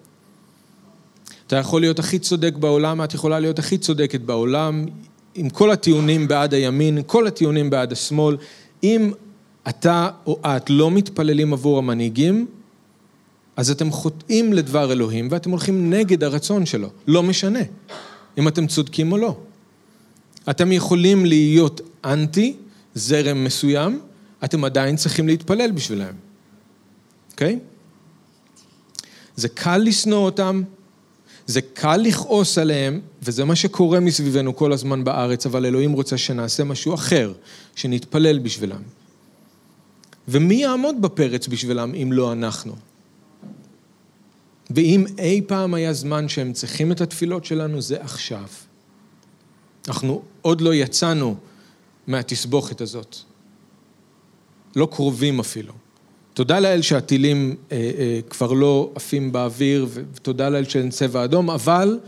[1.47, 4.85] אתה יכול להיות הכי צודק בעולם, את יכולה להיות הכי צודקת בעולם,
[5.35, 8.37] עם כל הטיעונים בעד הימין, כל הטיעונים בעד השמאל.
[8.83, 9.11] אם
[9.69, 12.47] אתה או את לא מתפללים עבור המנהיגים,
[13.57, 16.89] אז אתם חוטאים לדבר אלוהים ואתם הולכים נגד הרצון שלו.
[17.07, 17.59] לא משנה
[18.37, 19.37] אם אתם צודקים או לא.
[20.49, 22.55] אתם יכולים להיות אנטי
[22.95, 23.99] זרם מסוים,
[24.43, 26.13] אתם עדיין צריכים להתפלל בשבילם,
[27.31, 27.59] אוקיי?
[27.61, 27.73] Okay?
[29.35, 30.63] זה קל לשנוא אותם,
[31.47, 36.63] זה קל לכעוס עליהם, וזה מה שקורה מסביבנו כל הזמן בארץ, אבל אלוהים רוצה שנעשה
[36.63, 37.33] משהו אחר,
[37.75, 38.81] שנתפלל בשבילם.
[40.27, 42.75] ומי יעמוד בפרץ בשבילם אם לא אנחנו?
[44.73, 48.45] ואם אי פעם היה זמן שהם צריכים את התפילות שלנו, זה עכשיו.
[49.87, 51.35] אנחנו עוד לא יצאנו
[52.07, 53.17] מהתסבוכת הזאת.
[54.75, 55.73] לא קרובים אפילו.
[56.33, 61.99] תודה לאל שהטילים אה, אה, כבר לא עפים באוויר, ותודה לאל שאין צבע אדום, אבל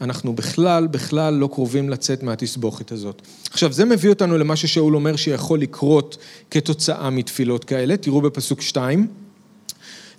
[0.00, 3.22] אנחנו בכלל, בכלל לא קרובים לצאת מהתסבוכת הזאת.
[3.50, 6.16] עכשיו, זה מביא אותנו למה ששאול אומר שיכול לקרות
[6.50, 7.96] כתוצאה מתפילות כאלה.
[7.96, 9.06] תראו בפסוק 2.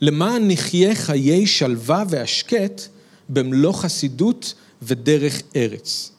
[0.01, 2.81] למען נחיה חיי שלווה והשקט
[3.29, 6.11] במלוא חסידות ודרך ארץ.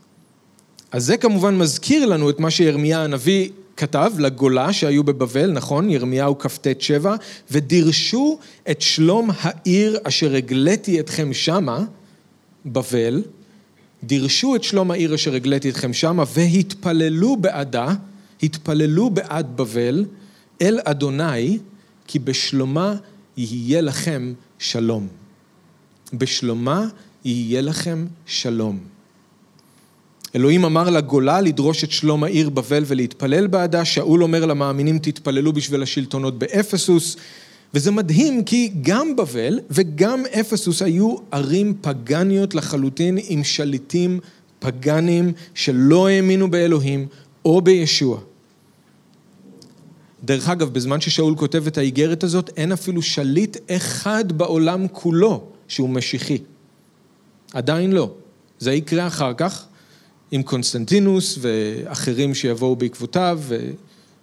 [0.93, 5.91] אז זה כמובן מזכיר לנו את מה שירמיה הנביא כתב לגולה שהיו בבבל, נכון?
[5.91, 7.17] ירמיהו כ"ט 7,
[7.51, 8.39] ודירשו
[8.71, 11.85] את שלום העיר אשר הגליתי אתכם שמה,
[12.67, 13.23] בבל,
[14.05, 17.95] דירשו את שלום העיר אשר הגליתי אתכם שמה, והתפללו בעדה,
[18.43, 20.05] התפללו בעד בבל,
[20.63, 21.59] אל אדוני,
[22.07, 22.95] כי בשלומה
[23.37, 25.09] יהיה לכם שלום.
[26.13, 26.89] בשלומה
[27.25, 28.79] יהיה לכם שלום.
[30.35, 35.83] אלוהים אמר לגולה לדרוש את שלום העיר בבל ולהתפלל בעדה, שאול אומר למאמינים תתפללו בשביל
[35.83, 37.17] השלטונות באפסוס,
[37.75, 44.21] וזה מדהים כי גם בבל וגם אפסוס היו ערים פגניות לחלוטין עם שליטים
[44.59, 47.07] פגניים שלא האמינו באלוהים
[47.45, 48.21] או בישוע.
[50.25, 55.89] דרך אגב, בזמן ששאול כותב את האיגרת הזאת, אין אפילו שליט אחד בעולם כולו שהוא
[55.89, 56.39] משיחי.
[57.53, 58.11] עדיין לא.
[58.59, 59.65] זה יקרה אחר כך,
[60.31, 63.41] עם קונסטנטינוס ואחרים שיבואו בעקבותיו,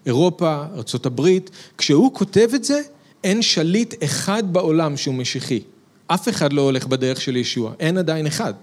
[0.05, 1.29] ואירופה, ארה"ב.
[1.77, 2.81] כשהוא כותב את זה,
[3.23, 5.59] אין שליט אחד בעולם שהוא משיחי.
[6.07, 8.53] אף אחד לא הולך בדרך של ישוע, אין עדיין אחד.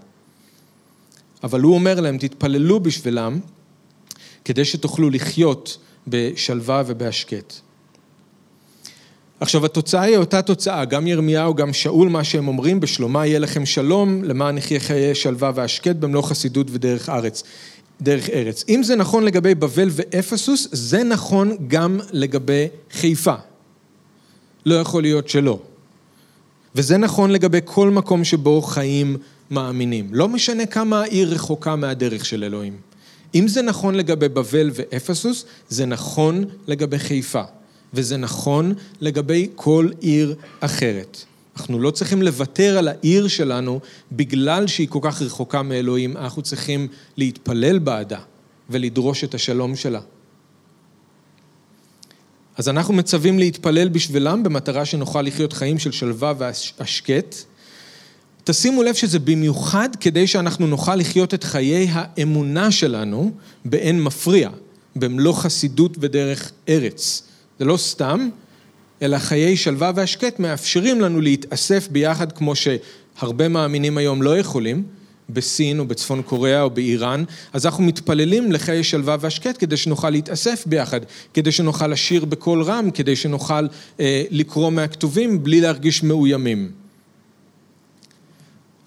[1.45, 3.41] אבל הוא אומר להם, תתפללו בשבילם,
[4.45, 7.55] כדי שתוכלו לחיות בשלווה ובהשקט.
[9.41, 13.67] עכשיו התוצאה היא אותה תוצאה, גם ירמיהו, גם שאול, מה שהם אומרים, בשלומה יהיה לכם
[13.67, 17.43] שלום, למען נחיה חיי שלווה והשקט במלוא חסידות ודרך ארץ,
[18.01, 18.65] דרך ארץ.
[18.69, 23.35] אם זה נכון לגבי בבל ואפסוס, זה נכון גם לגבי חיפה.
[24.67, 25.59] לא יכול להיות שלא.
[26.75, 29.17] וזה נכון לגבי כל מקום שבו חיים
[29.51, 30.09] מאמינים.
[30.13, 32.77] לא משנה כמה העיר רחוקה מהדרך של אלוהים.
[33.35, 37.43] אם זה נכון לגבי בבל ואפסוס, זה נכון לגבי חיפה.
[37.95, 41.25] וזה נכון לגבי כל עיר אחרת.
[41.57, 43.81] אנחנו לא צריכים לוותר על העיר שלנו
[44.13, 48.19] בגלל שהיא כל כך רחוקה מאלוהים, אנחנו צריכים להתפלל בעדה
[48.71, 50.01] ולדרוש את השלום שלה.
[52.57, 57.37] אז אנחנו מצווים להתפלל בשבילם במטרה שנוכל לחיות חיים של שלווה והשקט.
[58.45, 63.33] תשימו לב שזה במיוחד כדי שאנחנו נוכל לחיות את חיי האמונה שלנו
[63.65, 64.51] באין מפריע,
[64.97, 67.23] במלוא חסידות ודרך ארץ.
[67.59, 68.29] זה לא סתם,
[69.03, 74.83] אלא חיי שלווה והשקט מאפשרים לנו להתאסף ביחד כמו שהרבה מאמינים היום לא יכולים,
[75.29, 80.65] בסין או בצפון קוריאה או באיראן, אז אנחנו מתפללים לחיי שלווה והשקט כדי שנוכל להתאסף
[80.67, 81.01] ביחד,
[81.35, 83.67] כדי שנוכל לשיר בקול רם, כדי שנוכל
[84.01, 86.84] אה, לקרוא מהכתובים בלי להרגיש מאוימים.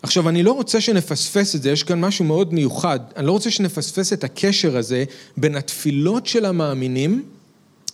[0.02, 3.52] עכשיו, אני לא רוצה שנפספס את זה, יש כאן משהו מאוד מיוחד, אני לא רוצה
[3.52, 5.04] שנפספס את הקשר הזה
[5.38, 7.24] בין התפילות של המאמינים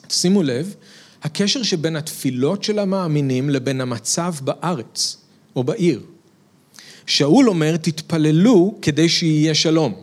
[0.09, 0.75] שימו לב,
[1.23, 5.17] הקשר שבין התפילות של המאמינים לבין המצב בארץ
[5.55, 6.01] או בעיר.
[7.05, 9.93] שאול אומר, תתפללו כדי שיהיה שלום.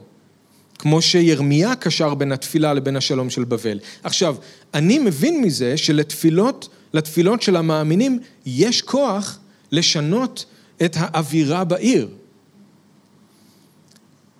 [0.79, 3.79] כמו שירמיה קשר בין התפילה לבין השלום של בבל.
[4.03, 4.37] עכשיו,
[4.75, 9.39] אני מבין מזה שלתפילות, לתפילות של המאמינים יש כוח
[9.73, 10.45] לשנות
[10.85, 12.09] את האווירה בעיר.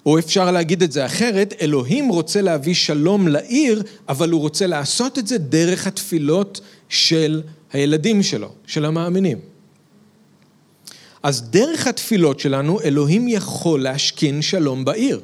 [0.07, 5.19] או אפשר להגיד את זה אחרת, אלוהים רוצה להביא שלום לעיר, אבל הוא רוצה לעשות
[5.19, 9.39] את זה דרך התפילות של הילדים שלו, של המאמינים.
[11.23, 15.21] אז דרך התפילות שלנו, אלוהים יכול להשכין שלום בעיר.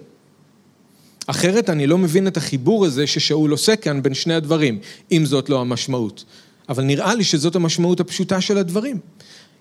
[1.27, 4.79] אחרת אני לא מבין את החיבור הזה ששאול עושה כאן בין שני הדברים,
[5.13, 6.25] אם זאת לא המשמעות.
[6.69, 8.99] אבל נראה לי שזאת המשמעות הפשוטה של הדברים.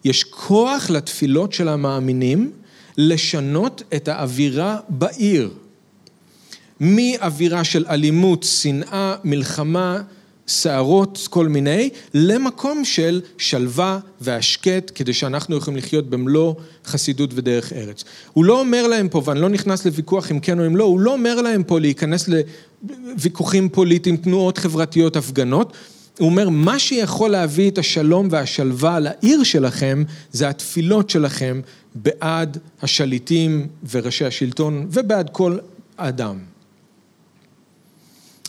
[0.06, 2.52] יש כוח לתפילות של המאמינים,
[2.98, 5.50] לשנות את האווירה בעיר.
[6.80, 10.02] מאווירה של אלימות, שנאה, מלחמה,
[10.48, 16.54] סערות, כל מיני, למקום של שלווה והשקט, כדי שאנחנו יכולים לחיות במלוא
[16.86, 18.04] חסידות ודרך ארץ.
[18.34, 21.00] הוא לא אומר להם פה, ואני לא נכנס לוויכוח אם כן או אם לא, הוא
[21.00, 22.30] לא אומר להם פה להיכנס
[23.14, 25.74] לוויכוחים פוליטיים, תנועות חברתיות, הפגנות.
[26.20, 31.62] הוא אומר, מה שיכול להביא את השלום והשלווה לעיר שלכם, זה התפילות שלכם
[31.96, 35.58] בעד השליטים וראשי השלטון ובעד כל
[35.98, 36.40] אדם.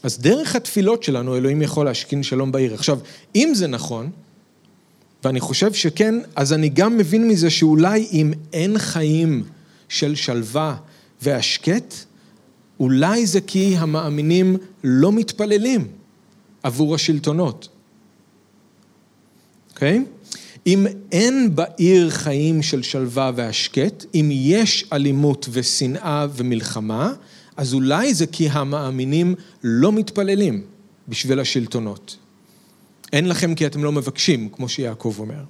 [0.02, 2.74] אז דרך התפילות שלנו אלוהים יכול להשכין שלום בעיר.
[2.74, 2.98] עכשיו,
[3.34, 4.10] אם זה נכון,
[5.24, 9.44] ואני חושב שכן, אז אני גם מבין מזה שאולי אם אין חיים
[9.88, 10.76] של שלווה
[11.22, 11.94] והשקט,
[12.80, 15.88] אולי זה כי המאמינים לא מתפללים
[16.66, 17.68] עבור השלטונות.
[19.70, 19.98] אוקיי?
[19.98, 20.16] Okay?
[20.66, 27.12] אם אין בעיר חיים של שלווה והשקט, אם יש אלימות ושנאה ומלחמה,
[27.56, 30.62] אז אולי זה כי המאמינים לא מתפללים
[31.08, 32.16] בשביל השלטונות.
[33.12, 35.42] אין לכם כי אתם לא מבקשים, כמו שיעקב אומר.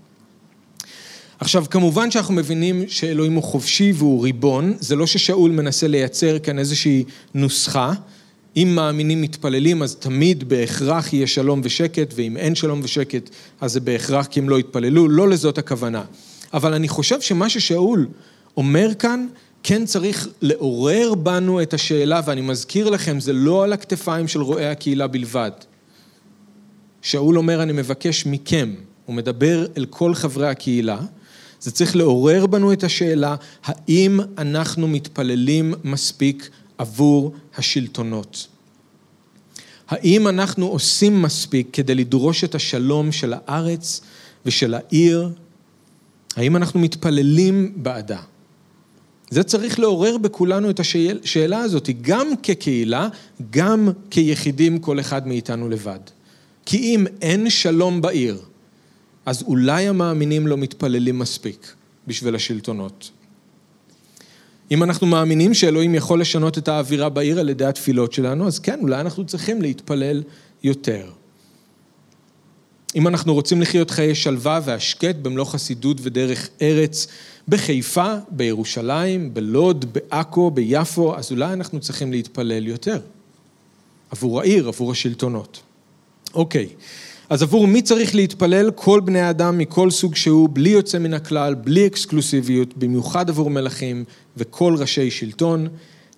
[1.40, 6.59] עכשיו, כמובן שאנחנו מבינים שאלוהים הוא חופשי והוא ריבון, זה לא ששאול מנסה לייצר כאן
[6.59, 7.92] איזושהי נוסחה,
[8.57, 13.81] אם מאמינים מתפללים, אז תמיד בהכרח יהיה שלום ושקט, ואם אין שלום ושקט, אז זה
[13.81, 16.05] בהכרח כי הם לא יתפללו, לא לזאת הכוונה.
[16.55, 18.09] אבל אני חושב שמה ששאול
[18.57, 19.27] אומר כאן,
[19.62, 24.66] כן צריך לעורר בנו את השאלה, ואני מזכיר לכם, זה לא על הכתפיים של רועי
[24.66, 25.51] הקהילה בלבד.
[27.03, 28.74] שאול אומר, אני מבקש מכם,
[29.07, 30.99] הוא מדבר אל כל חברי הקהילה,
[31.61, 38.47] זה צריך לעורר בנו את השאלה, האם אנחנו מתפללים מספיק עבור השלטונות.
[39.89, 44.01] האם אנחנו עושים מספיק כדי לדרוש את השלום של הארץ
[44.47, 45.28] ושל העיר?
[46.37, 48.20] האם אנחנו מתפללים בעדה?
[49.30, 53.09] זה צריך לעורר בכולנו את השאלה הזאת, גם כקהילה,
[53.51, 55.99] גם כיחידים כל אחד מאיתנו לבד.
[56.66, 58.43] כי אם אין שלום בעיר,
[59.26, 61.72] אז אולי המאמינים לא מתפללים מספיק
[62.07, 63.11] בשביל השלטונות.
[64.71, 68.79] אם אנחנו מאמינים שאלוהים יכול לשנות את האווירה בעיר על ידי התפילות שלנו, אז כן,
[68.83, 70.23] אולי אנחנו צריכים להתפלל
[70.62, 71.11] יותר.
[72.97, 77.07] אם אנחנו רוצים לחיות חיי שלווה והשקט במלוא חסידות ודרך ארץ
[77.49, 83.01] בחיפה, בירושלים, בלוד, בעכו, ביפו, אז אולי אנחנו צריכים להתפלל יותר.
[84.11, 85.62] עבור העיר, עבור השלטונות.
[86.35, 86.69] אוקיי,
[87.31, 88.70] אז עבור מי צריך להתפלל?
[88.74, 94.05] כל בני האדם מכל סוג שהוא, בלי יוצא מן הכלל, בלי אקסקלוסיביות, במיוחד עבור מלכים
[94.37, 95.68] וכל ראשי שלטון,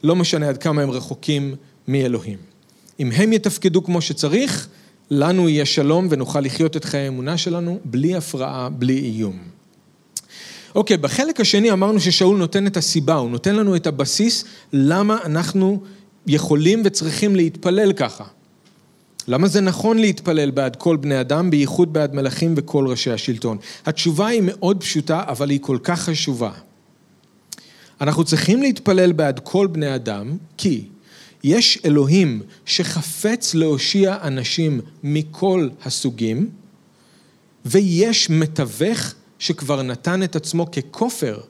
[0.05, 1.55] לא משנה עד כמה הם רחוקים
[1.89, 2.39] מאלוהים.
[3.01, 4.69] אם הם יתפקדו כמו שצריך,
[5.11, 9.39] לנו יהיה שלום ונוכל לחיות את חיי האמונה שלנו בלי הפרעה, בלי איום.
[10.75, 15.81] אוקיי, בחלק השני אמרנו ששאול נותן את הסיבה, הוא נותן לנו את הבסיס למה אנחנו
[16.27, 18.25] יכולים וצריכים להתפלל ככה.
[19.29, 23.59] למה זה נכון להתפלל בעד כל בני אדם, בייחוד בעד מלכים וכל ראשי השלטון?
[23.87, 26.51] התשובה היא מאוד פשוטה, אבל היא כל כך חשובה.
[28.01, 30.85] אנחנו צריכים להתפלל בעד כל בני אדם, כי
[31.45, 36.51] יש אלוהים שחפץ להושיע אנשים מכל הסוגים,
[37.65, 41.41] ויש מתווך שכבר נתן את עצמו ככופר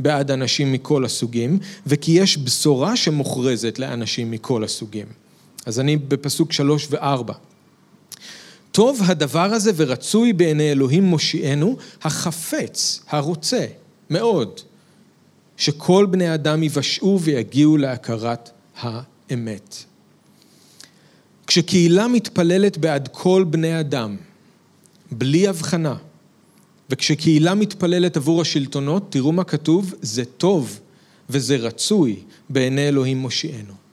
[0.00, 5.27] בעד אנשים מכל הסוגים, וכי יש בשורה שמוכרזת לאנשים מכל הסוגים.
[5.68, 7.34] אז אני בפסוק שלוש וארבע.
[8.72, 13.66] טוב הדבר הזה ורצוי בעיני אלוהים מושיענו, החפץ, הרוצה,
[14.10, 14.60] מאוד,
[15.56, 18.50] שכל בני אדם יבשעו ויגיעו להכרת
[18.80, 19.76] האמת.
[21.46, 24.16] כשקהילה מתפללת בעד כל בני אדם,
[25.12, 25.94] בלי הבחנה,
[26.90, 30.80] וכשקהילה מתפללת עבור השלטונות, תראו מה כתוב, זה טוב
[31.30, 32.16] וזה רצוי
[32.50, 33.87] בעיני אלוהים מושיענו.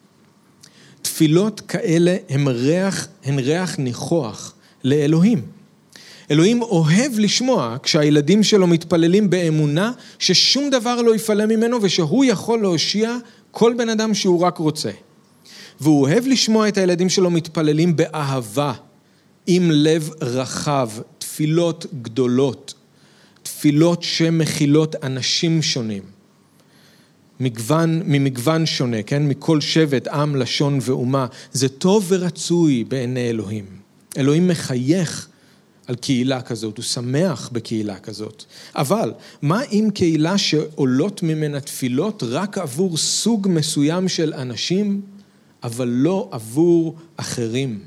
[1.16, 4.54] תפילות כאלה הן ריח, הן ריח ניחוח
[4.84, 5.42] לאלוהים.
[6.32, 13.18] אלוהים אוהב לשמוע כשהילדים שלו מתפללים באמונה ששום דבר לא יפעלה ממנו ושהוא יכול להושיע
[13.52, 14.92] כל בן אדם שהוא רק רוצה.
[15.80, 18.74] והוא אוהב לשמוע את הילדים שלו מתפללים באהבה,
[19.48, 22.74] עם לב רחב, תפילות גדולות,
[23.44, 26.15] תפילות שמכילות אנשים שונים.
[27.40, 29.28] מגוון, ממגוון שונה, כן?
[29.28, 31.26] מכל שבט, עם, לשון ואומה.
[31.52, 33.66] זה טוב ורצוי בעיני אלוהים.
[34.18, 35.28] אלוהים מחייך
[35.88, 38.44] על קהילה כזאת, הוא שמח בקהילה כזאת.
[38.76, 45.02] אבל מה אם קהילה שעולות ממנה תפילות רק עבור סוג מסוים של אנשים,
[45.64, 47.80] אבל לא עבור אחרים?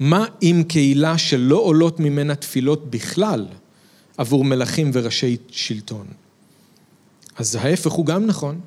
[0.00, 3.46] מה אם קהילה שלא עולות ממנה תפילות בכלל
[4.16, 6.06] עבור מלכים וראשי שלטון?
[7.38, 8.60] אז ההפך הוא גם נכון.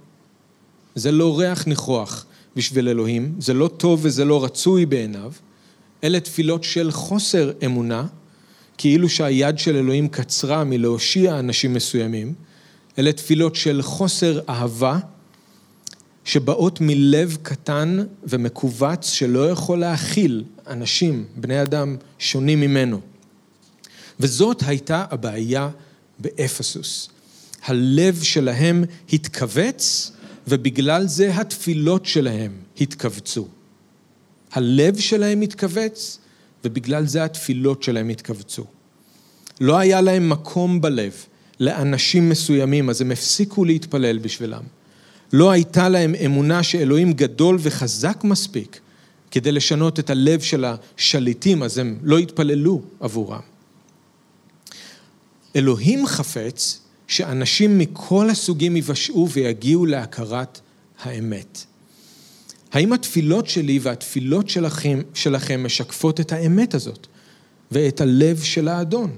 [0.95, 5.31] זה לא ריח ניחוח בשביל אלוהים, זה לא טוב וזה לא רצוי בעיניו.
[6.03, 8.07] אלה תפילות של חוסר אמונה,
[8.77, 12.33] כאילו שהיד של אלוהים קצרה מלהושיע אנשים מסוימים.
[12.99, 14.99] אלה תפילות של חוסר אהבה,
[16.25, 23.01] שבאות מלב קטן ומכווץ שלא יכול להכיל אנשים, בני אדם, שונים ממנו.
[24.19, 25.69] וזאת הייתה הבעיה
[26.19, 27.09] באפסוס.
[27.65, 28.83] הלב שלהם
[29.13, 30.11] התכווץ,
[30.47, 32.51] ובגלל זה התפילות שלהם
[32.81, 33.47] התכווצו.
[34.51, 36.19] הלב שלהם התכווץ,
[36.63, 38.65] ובגלל זה התפילות שלהם התכווצו.
[39.61, 41.13] לא היה להם מקום בלב
[41.59, 44.63] לאנשים מסוימים, אז הם הפסיקו להתפלל בשבילם.
[45.33, 48.79] לא הייתה להם אמונה שאלוהים גדול וחזק מספיק
[49.31, 53.41] כדי לשנות את הלב של השליטים, אז הם לא התפללו עבורם.
[55.55, 56.79] אלוהים חפץ
[57.11, 60.59] שאנשים מכל הסוגים יבשעו ויגיעו להכרת
[61.03, 61.65] האמת.
[62.71, 67.07] האם התפילות שלי והתפילות שלכם, שלכם משקפות את האמת הזאת
[67.71, 69.11] ואת הלב של האדון?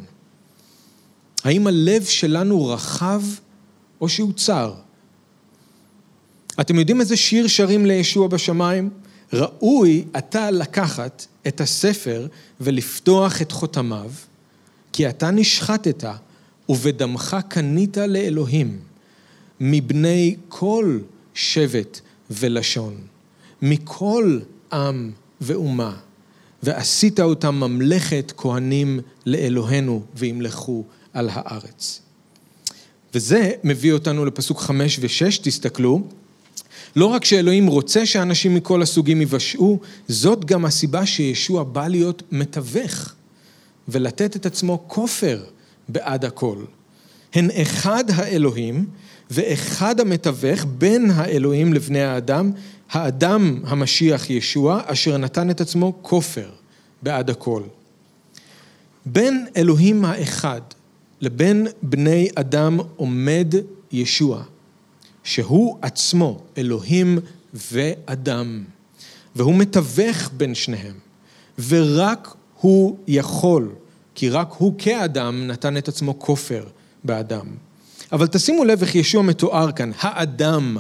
[1.44, 3.22] האם הלב שלנו רחב
[4.02, 4.74] או שהוא צר?
[6.60, 8.90] אתם יודעים איזה שיר שרים לישוע בשמיים?
[9.34, 12.28] ראוי אתה לקחת את הספר
[12.62, 14.12] ולפתוח את חותמיו,
[14.94, 16.04] כי אתה נשחטת
[16.70, 18.80] ובדמך קנית לאלוהים
[19.60, 21.00] מבני כל
[21.34, 22.00] שבט
[22.30, 22.96] ולשון,
[23.62, 24.40] מכל
[24.74, 25.12] עם
[25.42, 25.98] ואומה,
[26.64, 30.84] ועשית אותם ממלכת כהנים לאלוהינו וימלכו
[31.14, 32.02] על הארץ.
[33.14, 36.02] וזה מביא אותנו לפסוק חמש ושש, תסתכלו.
[36.96, 43.14] לא רק שאלוהים רוצה שאנשים מכל הסוגים יבשעו, זאת גם הסיבה שישוע בא להיות מתווך
[43.88, 45.44] ולתת את עצמו כופר
[45.90, 46.58] בעד הכל.
[47.34, 48.86] הן אחד האלוהים
[49.32, 52.52] ואחד המתווך בין האלוהים לבני האדם,
[52.92, 56.50] האדם המשיח ישוע, אשר נתן את עצמו כופר
[57.02, 57.64] בעד הכל.
[59.06, 60.62] בין אלוהים האחד
[61.22, 63.54] לבין בני אדם עומד
[63.92, 64.44] ישוע,
[65.24, 67.20] שהוא עצמו אלוהים
[67.54, 68.64] ואדם,
[69.36, 70.96] והוא מתווך בין שניהם,
[71.68, 73.70] ורק הוא יכול,
[74.16, 76.66] כי רק הוא כאדם נתן את עצמו כופר
[77.04, 77.46] באדם.
[78.12, 80.78] אבל תשימו לב איך ישוע מתואר כאן, האדם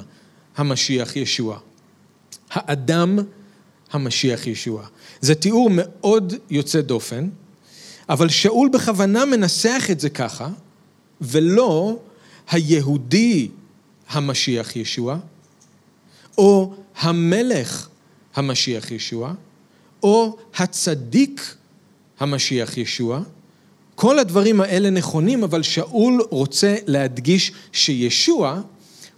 [0.57, 1.59] המשיח ישוע.
[2.51, 3.19] האדם
[3.91, 4.86] המשיח ישוע.
[5.21, 7.29] זה תיאור מאוד יוצא דופן,
[8.09, 10.49] אבל שאול בכוונה מנסח את זה ככה,
[11.21, 11.99] ולא
[12.51, 13.49] היהודי
[14.09, 15.17] המשיח ישוע,
[16.38, 17.88] או המלך
[18.36, 19.34] המשיח ישוע,
[20.03, 21.55] או הצדיק
[22.20, 23.22] המשיח ישוע.
[23.95, 28.61] כל הדברים האלה נכונים, אבל שאול רוצה להדגיש שישוע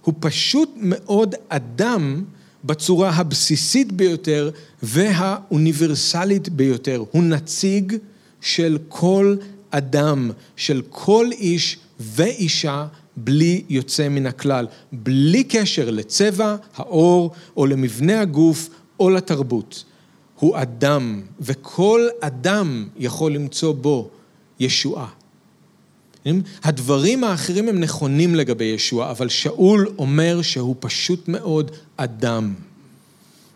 [0.02, 2.24] הוא פשוט מאוד אדם
[2.64, 4.50] בצורה הבסיסית ביותר
[4.82, 7.04] והאוניברסלית ביותר.
[7.10, 7.96] הוא נציג
[8.40, 9.36] של כל
[9.70, 12.86] אדם, של כל איש ואישה
[13.16, 18.68] בלי יוצא מן הכלל, בלי קשר לצבע, העור, או למבנה הגוף,
[19.00, 19.84] או לתרבות.
[20.38, 24.10] הוא אדם, וכל אדם יכול למצוא בו
[24.60, 25.08] ישועה.
[26.62, 32.54] הדברים האחרים הם נכונים לגבי ישוע, אבל שאול אומר שהוא פשוט מאוד אדם.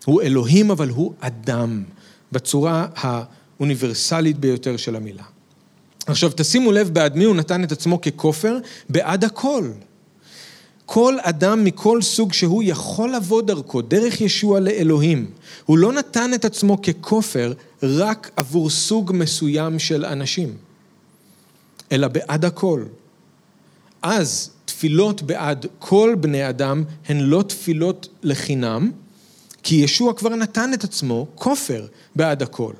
[0.04, 1.82] הוא אלוהים, אבל הוא אדם,
[2.32, 5.24] בצורה האוניברסלית ביותר של המילה.
[6.06, 8.58] עכשיו, תשימו לב בעד מי הוא נתן את עצמו ככופר?
[8.88, 9.70] בעד הכל.
[10.92, 15.30] כל אדם מכל סוג שהוא יכול לבוא דרכו, דרך ישוע לאלוהים.
[15.66, 20.56] הוא לא נתן את עצמו ככופר רק עבור סוג מסוים של אנשים.
[21.92, 22.84] אלא בעד הכל.
[24.02, 28.90] אז תפילות בעד כל בני אדם הן לא תפילות לחינם,
[29.62, 31.86] כי ישוע כבר נתן את עצמו כופר
[32.16, 32.72] בעד הכל.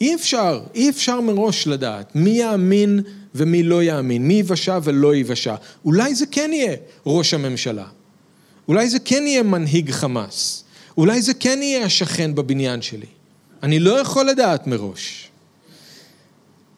[0.00, 3.00] אי אפשר, אי אפשר מראש לדעת מי יאמין
[3.34, 5.54] ומי לא יאמין, מי ייוושע ולא ייוושע.
[5.84, 6.76] אולי זה כן יהיה
[7.06, 7.86] ראש הממשלה,
[8.68, 10.64] אולי זה כן יהיה מנהיג חמאס,
[10.96, 13.06] אולי זה כן יהיה השכן בבניין שלי.
[13.62, 15.30] אני לא יכול לדעת מראש.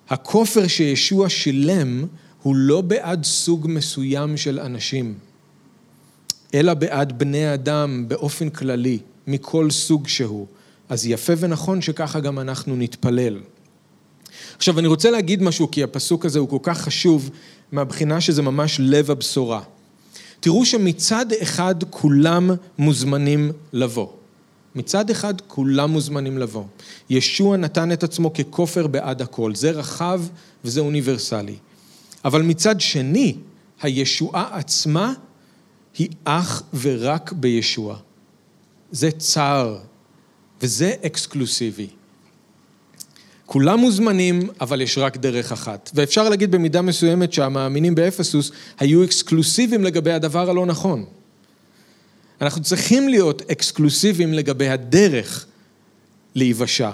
[0.08, 2.04] הכופר שישוע שילם
[2.42, 5.14] הוא לא בעד סוג מסוים של אנשים,
[6.54, 10.46] אלא בעד בני אדם באופן כללי, מכל סוג שהוא.
[10.90, 13.40] אז יפה ונכון שככה גם אנחנו נתפלל.
[14.56, 17.30] עכשיו אני רוצה להגיד משהו כי הפסוק הזה הוא כל כך חשוב
[17.72, 19.62] מהבחינה שזה ממש לב הבשורה.
[20.40, 24.08] תראו שמצד אחד כולם מוזמנים לבוא.
[24.74, 26.64] מצד אחד כולם מוזמנים לבוא.
[27.10, 30.22] ישוע נתן את עצמו ככופר בעד הכל, זה רחב
[30.64, 31.56] וזה אוניברסלי.
[32.24, 33.36] אבל מצד שני,
[33.82, 35.12] הישועה עצמה
[35.98, 37.96] היא אך ורק בישוע.
[38.92, 39.78] זה צר
[40.62, 41.86] וזה אקסקלוסיבי.
[43.46, 45.90] כולם מוזמנים, אבל יש רק דרך אחת.
[45.94, 51.04] ואפשר להגיד במידה מסוימת שהמאמינים באפסוס היו אקסקלוסיביים לגבי הדבר הלא נכון.
[52.40, 55.46] אנחנו צריכים להיות אקסקלוסיביים לגבי הדרך
[56.34, 56.90] להיוושע,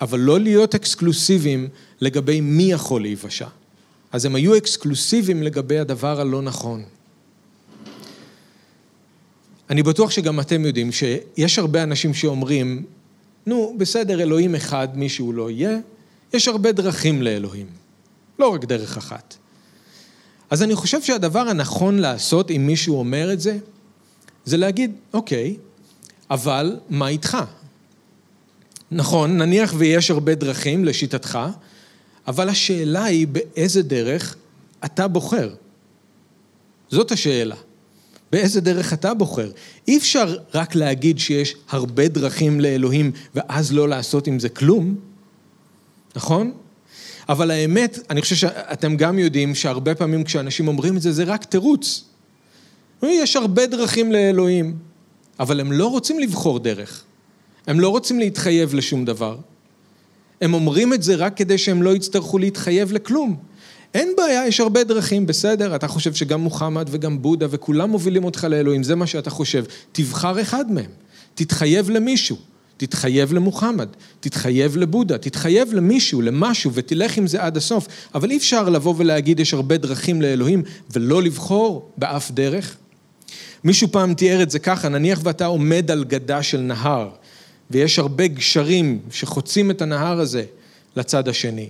[0.00, 1.68] אבל לא להיות אקסקלוסיביים
[2.00, 3.48] לגבי מי יכול להיוושע.
[4.12, 6.84] אז הם היו אקסקלוסיביים לגבי הדבר הלא נכון.
[9.70, 12.84] אני בטוח שגם אתם יודעים שיש הרבה אנשים שאומרים,
[13.46, 15.78] נו, בסדר, אלוהים אחד, מי שהוא לא יהיה,
[16.32, 17.66] יש הרבה דרכים לאלוהים,
[18.38, 19.36] לא רק דרך אחת.
[20.50, 23.58] אז אני חושב שהדבר הנכון לעשות, אם מישהו אומר את זה,
[24.44, 25.56] זה להגיד, אוקיי,
[26.30, 27.38] אבל מה איתך?
[28.90, 31.38] נכון, נניח ויש הרבה דרכים לשיטתך,
[32.26, 34.36] אבל השאלה היא באיזה דרך
[34.84, 35.54] אתה בוחר.
[36.90, 37.56] זאת השאלה.
[38.32, 39.50] באיזה דרך אתה בוחר?
[39.88, 44.94] אי אפשר רק להגיד שיש הרבה דרכים לאלוהים ואז לא לעשות עם זה כלום,
[46.16, 46.52] נכון?
[47.28, 51.44] אבל האמת, אני חושב שאתם גם יודעים שהרבה פעמים כשאנשים אומרים את זה, זה רק
[51.44, 52.04] תירוץ.
[53.02, 54.76] יש הרבה דרכים לאלוהים,
[55.40, 57.04] אבל הם לא רוצים לבחור דרך.
[57.66, 59.36] הם לא רוצים להתחייב לשום דבר.
[60.40, 63.36] הם אומרים את זה רק כדי שהם לא יצטרכו להתחייב לכלום.
[63.94, 68.44] אין בעיה, יש הרבה דרכים, בסדר, אתה חושב שגם מוחמד וגם בודה וכולם מובילים אותך
[68.44, 69.64] לאלוהים, זה מה שאתה חושב.
[69.92, 70.90] תבחר אחד מהם,
[71.34, 72.36] תתחייב למישהו,
[72.76, 73.88] תתחייב למוחמד,
[74.20, 77.86] תתחייב לבודה, תתחייב למישהו, למשהו, ותלך עם זה עד הסוף.
[78.14, 82.76] אבל אי אפשר לבוא ולהגיד יש הרבה דרכים לאלוהים ולא לבחור באף דרך.
[83.64, 87.08] מישהו פעם תיאר את זה ככה, נניח ואתה עומד על גדה של נהר,
[87.70, 90.44] ויש הרבה גשרים שחוצים את הנהר הזה
[90.96, 91.68] לצד השני.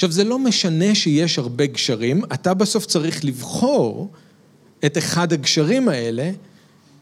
[0.00, 4.10] עכשיו, זה לא משנה שיש הרבה גשרים, אתה בסוף צריך לבחור
[4.84, 6.30] את אחד הגשרים האלה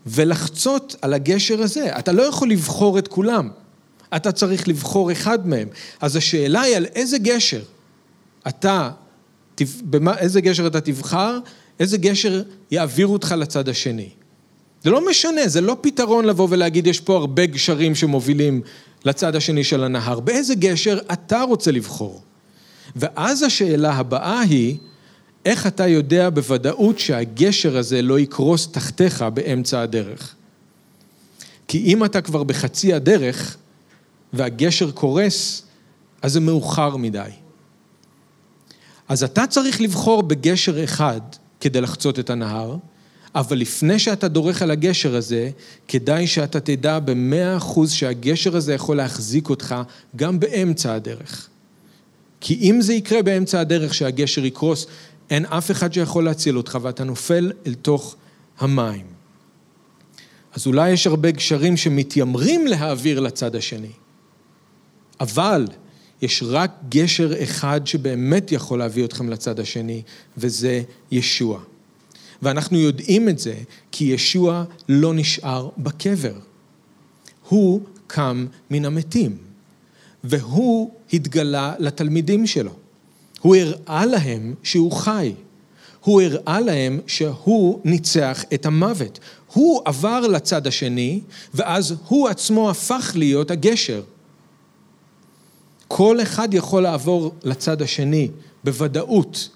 [0.07, 1.99] ולחצות על הגשר הזה.
[1.99, 3.49] אתה לא יכול לבחור את כולם,
[4.17, 5.69] אתה צריך לבחור אחד מהם.
[6.01, 7.63] אז השאלה היא על איזה גשר
[8.49, 8.91] אתה,
[9.83, 11.39] במה, איזה גשר אתה תבחר,
[11.81, 14.09] איזה גשר יעביר אותך לצד השני.
[14.83, 18.63] זה לא משנה, זה לא פתרון לבוא ולהגיד יש פה הרבה גשרים שמובילים
[19.05, 20.21] לצד השני של הנהר.
[20.21, 22.23] באיזה גשר אתה רוצה לבחור?
[22.97, 24.77] ואז השאלה הבאה היא,
[25.45, 30.35] איך אתה יודע בוודאות שהגשר הזה לא יקרוס תחתיך באמצע הדרך?
[31.69, 33.57] כי אם אתה כבר בחצי הדרך
[34.33, 35.63] והגשר קורס,
[36.23, 37.31] אז זה מאוחר מדי.
[39.09, 41.21] אז אתה צריך לבחור בגשר אחד
[41.61, 42.77] כדי לחצות את הנהר,
[43.35, 45.51] אבל לפני שאתה דורך על הגשר הזה,
[45.89, 49.75] כדאי שאתה תדע במאה אחוז שהגשר הזה יכול להחזיק אותך
[50.17, 51.49] גם באמצע הדרך.
[52.41, 54.87] כי אם זה יקרה באמצע הדרך שהגשר יקרוס,
[55.31, 58.17] אין אף אחד שיכול להציל אותך ואתה נופל אל תוך
[58.59, 59.07] המים.
[60.55, 63.93] אז אולי יש הרבה גשרים שמתיימרים להעביר לצד השני,
[65.21, 65.67] אבל
[66.23, 70.03] יש רק גשר אחד שבאמת יכול להביא אתכם לצד השני,
[70.37, 71.61] וזה ישוע.
[72.43, 73.55] ואנחנו יודעים את זה
[73.93, 76.35] כי ישוע לא נשאר בקבר.
[77.49, 79.37] הוא קם מן המתים,
[80.25, 82.73] והוא התגלה לתלמידים שלו.
[83.41, 85.33] הוא הראה להם שהוא חי.
[86.01, 89.19] הוא הראה להם שהוא ניצח את המוות.
[89.53, 91.21] הוא עבר לצד השני,
[91.55, 94.03] ואז הוא עצמו הפך להיות הגשר.
[95.89, 98.29] כל אחד יכול לעבור לצד השני
[98.65, 99.49] בוודאות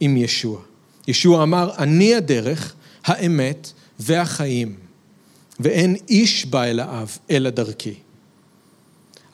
[0.00, 0.60] עם ישוע.
[1.08, 4.74] ישוע אמר, אני הדרך, האמת והחיים,
[5.60, 7.94] ואין איש בא אל האב, אלא דרכי.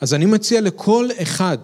[0.01, 1.57] אז אני מציע לכל אחד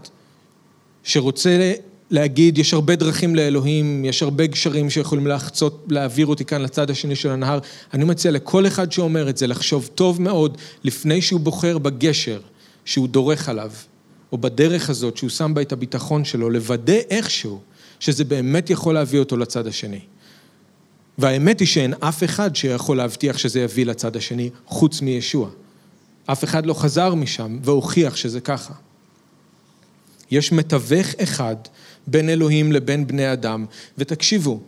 [1.04, 1.74] שרוצה
[2.12, 7.16] להגיד, יש הרבה דרכים לאלוהים, יש הרבה גשרים שיכולים לחצות, להעביר אותי כאן לצד השני
[7.16, 7.60] של הנהר.
[7.94, 12.40] אני מציע לכל אחד שאומר את זה, לחשוב טוב מאוד לפני שהוא בוחר בגשר
[12.86, 13.72] שהוא דורך עליו,
[14.32, 17.60] או בדרך הזאת שהוא שם בה את הביטחון שלו, לוודא איכשהו
[18.00, 20.00] שזה באמת יכול להביא אותו לצד השני.
[21.18, 25.50] והאמת היא שאין אף אחד שיכול להבטיח שזה יביא לצד השני, חוץ מישוע.
[26.26, 28.74] אף אחד לא חזר משם והוכיח שזה ככה.
[30.32, 31.56] יש מתווך אחד
[32.08, 33.66] בין אלוהים לבין בני אדם,
[33.98, 34.60] ותקשיבו,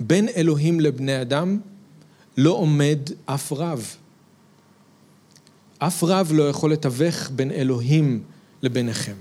[0.00, 1.58] בין אלוהים לבני אדם
[2.36, 3.96] לא עומד אף רב.
[5.78, 8.22] אף רב לא יכול לתווך בין אלוהים
[8.62, 9.16] לביניכם.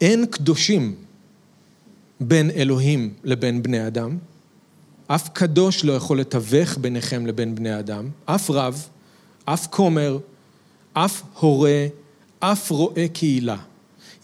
[0.00, 0.94] אין קדושים
[2.20, 4.18] בין אלוהים לבין בני אדם,
[5.06, 8.88] אף קדוש לא יכול לתווך ביניכם לבין בני אדם, אף רב,
[9.44, 10.18] אף כומר,
[10.92, 11.86] אף הורה,
[12.40, 13.56] אף רועה קהילה.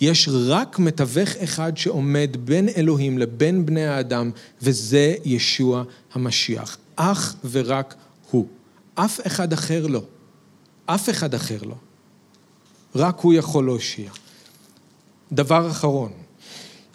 [0.01, 4.31] יש רק מתווך אחד שעומד בין אלוהים לבין בני האדם,
[4.63, 6.77] וזה ישוע המשיח.
[6.97, 7.95] אך ורק
[8.31, 8.47] הוא.
[8.95, 10.03] אף אחד אחר לא.
[10.87, 11.75] אף אחד אחר לא.
[12.95, 14.11] רק הוא יכול להושיע.
[15.33, 16.13] דבר אחרון,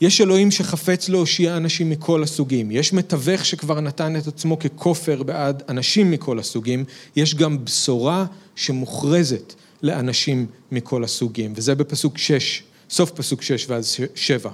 [0.01, 2.71] יש אלוהים שחפץ להושיע אנשים מכל הסוגים.
[2.71, 6.85] יש מתווך שכבר נתן את עצמו ככופר בעד אנשים מכל הסוגים.
[7.15, 8.25] יש גם בשורה
[8.55, 14.49] שמוכרזת לאנשים מכל הסוגים, וזה בפסוק שש, סוף פסוק שש ואז שבע.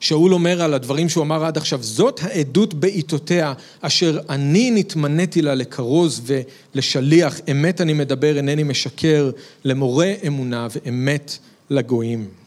[0.00, 5.54] שאול אומר על הדברים שהוא אמר עד עכשיו, זאת העדות בעיתותיה, אשר אני נתמניתי לה
[5.54, 9.30] לכרוז ולשליח, אמת אני מדבר, אינני משקר,
[9.64, 11.38] למורה אמונה ואמת
[11.70, 12.39] לגויים.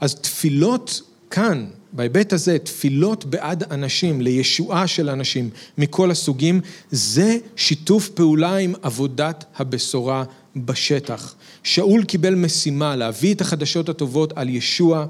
[0.00, 8.08] אז תפילות כאן, בהיבט הזה, תפילות בעד אנשים, לישועה של אנשים מכל הסוגים, זה שיתוף
[8.08, 10.24] פעולה עם עבודת הבשורה
[10.56, 11.34] בשטח.
[11.62, 15.06] שאול קיבל משימה להביא את החדשות הטובות על ישוע,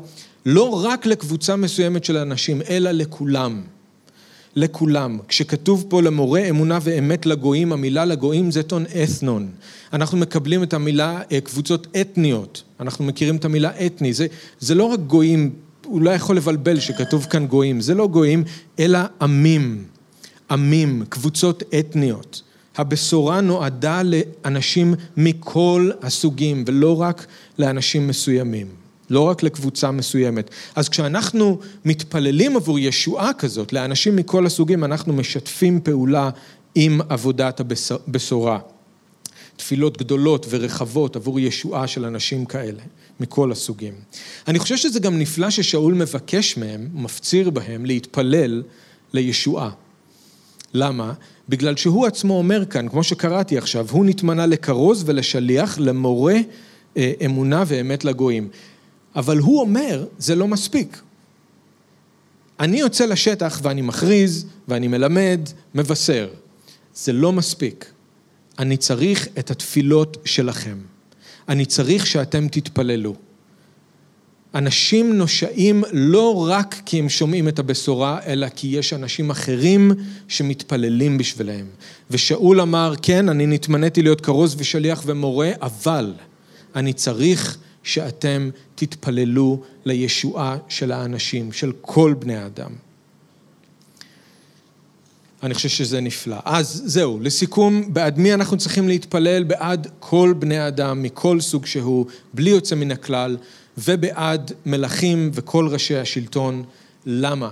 [0.47, 3.63] לא רק לקבוצה מסוימת של אנשים, אלא לכולם.
[4.59, 5.19] לכולם.
[5.29, 9.49] כשכתוב פה למורה אמונה ואמת לגויים, המילה לגויים זה טון אתנון.
[9.93, 14.27] אנחנו מקבלים את המילה אה, קבוצות אתניות, אנחנו מכירים את המילה אתני, זה,
[14.61, 15.51] זה לא רק גויים,
[15.87, 18.45] אולי יכול לבלבל שכתוב כאן גויים, זה לא גויים,
[18.79, 19.85] אלא עמים,
[20.51, 22.43] עמים, קבוצות אתניות.
[22.77, 27.27] הבשורה נועדה לאנשים מכל הסוגים ולא רק
[27.59, 28.67] לאנשים מסוימים.
[29.11, 30.51] לא רק לקבוצה מסוימת.
[30.75, 36.31] אז כשאנחנו מתפללים עבור ישועה כזאת לאנשים מכל הסוגים, אנחנו משתפים פעולה
[36.75, 38.59] עם עבודת הבשורה.
[39.57, 42.83] תפילות גדולות ורחבות עבור ישועה של אנשים כאלה,
[43.21, 43.95] מכל הסוגים.
[44.49, 48.63] אני חושב שזה גם נפלא ששאול מבקש מהם, מפציר בהם, להתפלל
[49.13, 49.71] לישועה.
[50.75, 51.13] למה?
[51.49, 56.37] בגלל שהוא עצמו אומר כאן, כמו שקראתי עכשיו, הוא נתמנה לכרוז ולשליח, למורה
[56.97, 58.49] אה, אמונה ואמת לגויים.
[59.17, 61.01] אבל הוא אומר, זה לא מספיק.
[62.61, 65.41] אני יוצא לשטח ואני מכריז ואני מלמד,
[65.75, 66.29] מבשר.
[66.95, 67.93] זה לא מספיק.
[68.59, 70.79] אני צריך את התפילות שלכם.
[71.49, 73.15] אני צריך שאתם תתפללו.
[74.55, 79.93] אנשים נושעים לא רק כי הם שומעים את הבשורה, אלא כי יש אנשים אחרים
[80.29, 81.67] שמתפללים בשבילם.
[82.11, 86.15] ושאול אמר, כן, אני נתמניתי להיות כרוז ושליח ומורה, אבל
[86.77, 92.71] אני צריך שאתם תתפללו לישועה של האנשים, של כל בני האדם.
[95.43, 96.37] אני חושב שזה נפלא.
[96.45, 99.45] אז זהו, לסיכום, בעד מי אנחנו צריכים להתפלל?
[99.45, 103.37] בעד כל בני האדם, מכל סוג שהוא, בלי יוצא מן הכלל,
[103.79, 106.65] ובעד מלכים וכל ראשי השלטון.
[107.07, 107.51] למה?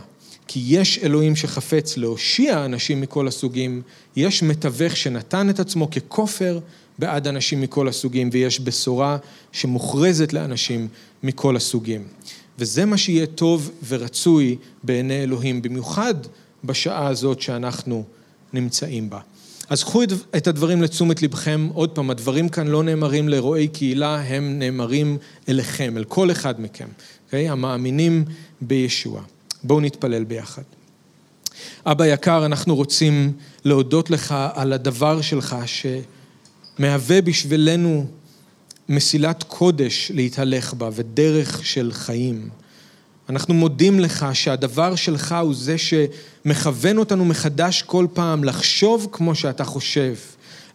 [0.49, 3.83] כי יש אלוהים שחפץ להושיע אנשים מכל הסוגים,
[4.16, 6.59] יש מתווך שנתן את עצמו ככופר
[6.99, 9.16] בעד אנשים מכל הסוגים, ויש בשורה
[9.53, 10.88] שמוכרזת לאנשים
[11.22, 12.05] מכל הסוגים.
[12.59, 16.14] וזה מה שיהיה טוב ורצוי בעיני אלוהים, במיוחד
[16.64, 18.05] בשעה הזאת שאנחנו
[18.53, 19.20] נמצאים בה.
[19.68, 20.03] אז קחו
[20.36, 25.18] את הדברים לתשומת לבכם, עוד פעם, הדברים כאן לא נאמרים לרועי קהילה, הם נאמרים
[25.49, 27.24] אליכם, אל כל אחד מכם, okay?
[27.26, 27.49] אוקיי?
[27.49, 28.24] המאמינים
[28.61, 29.22] בישוע.
[29.64, 30.62] בואו נתפלל ביחד.
[31.86, 33.32] אבא יקר, אנחנו רוצים
[33.64, 35.57] להודות לך על הדבר שלך
[36.79, 38.07] שמהווה בשבילנו
[38.89, 42.49] מסילת קודש להתהלך בה ודרך של חיים.
[43.29, 49.64] אנחנו מודים לך שהדבר שלך הוא זה שמכוון אותנו מחדש כל פעם לחשוב כמו שאתה
[49.64, 50.14] חושב,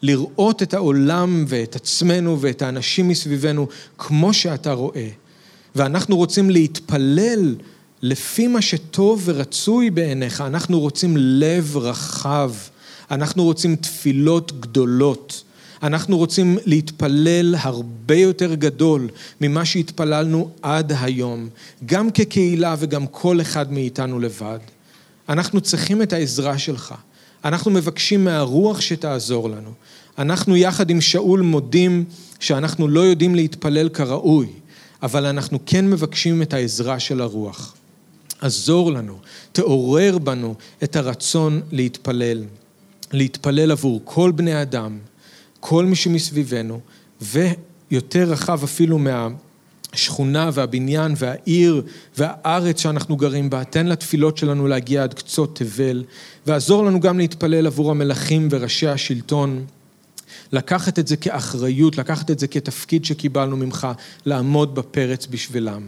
[0.02, 5.08] לראות את העולם ואת עצמנו ואת האנשים מסביבנו כמו שאתה רואה.
[5.76, 7.56] ואנחנו רוצים להתפלל
[8.02, 12.52] לפי מה שטוב ורצוי בעיניך, אנחנו רוצים לב רחב,
[13.12, 15.44] אנחנו רוצים תפילות גדולות.
[15.84, 19.10] אנחנו רוצים להתפלל הרבה יותר גדול
[19.42, 21.50] ממה שהתפללנו עד היום,
[21.86, 24.60] גם כקהילה וגם כל אחד מאיתנו לבד.
[25.30, 26.96] אנחנו צריכים את העזרה שלך.
[27.46, 29.72] אנחנו מבקשים מהרוח שתעזור לנו.
[30.18, 32.06] אנחנו יחד עם שאול מודים
[32.40, 34.48] שאנחנו לא יודעים להתפלל כראוי,
[35.04, 37.76] אבל אנחנו כן מבקשים את העזרה של הרוח.
[38.42, 39.18] עזור לנו,
[39.52, 42.44] תעורר בנו את הרצון להתפלל,
[43.12, 44.98] להתפלל עבור כל בני אדם,
[45.62, 46.80] כל מי שמסביבנו,
[47.22, 51.82] ויותר רחב אפילו מהשכונה והבניין והעיר
[52.18, 56.04] והארץ שאנחנו גרים בה, תן לתפילות שלנו להגיע עד קצות תבל,
[56.48, 59.66] ועזור לנו גם להתפלל עבור המלכים וראשי השלטון.
[60.52, 63.88] לקחת את זה כאחריות, לקחת את זה כתפקיד שקיבלנו ממך,
[64.26, 65.82] לעמוד בפרץ בשבילם.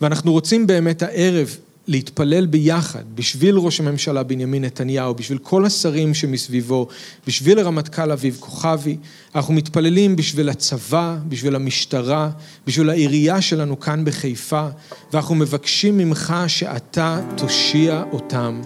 [0.00, 1.56] ואנחנו רוצים באמת הערב
[1.90, 6.88] להתפלל ביחד בשביל ראש הממשלה בנימין נתניהו, בשביל כל השרים שמסביבו,
[7.26, 8.96] בשביל הרמטכ"ל אביב כוכבי.
[9.34, 12.30] אנחנו מתפללים בשביל הצבא, בשביל המשטרה,
[12.66, 14.66] בשביל העירייה שלנו כאן בחיפה,
[15.12, 18.60] ואנחנו מבקשים ממך שאתה תושיע אותם.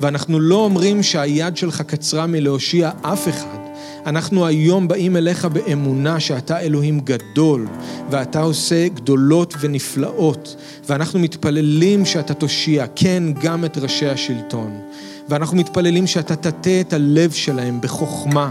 [0.00, 3.69] ואנחנו לא אומרים שהיד שלך קצרה מלהושיע אף אחד.
[4.06, 7.66] אנחנו היום באים אליך באמונה שאתה אלוהים גדול,
[8.10, 14.80] ואתה עושה גדולות ונפלאות, ואנחנו מתפללים שאתה תושיע, כן, גם את ראשי השלטון.
[15.28, 18.50] ואנחנו מתפללים שאתה תטה את הלב שלהם בחוכמה.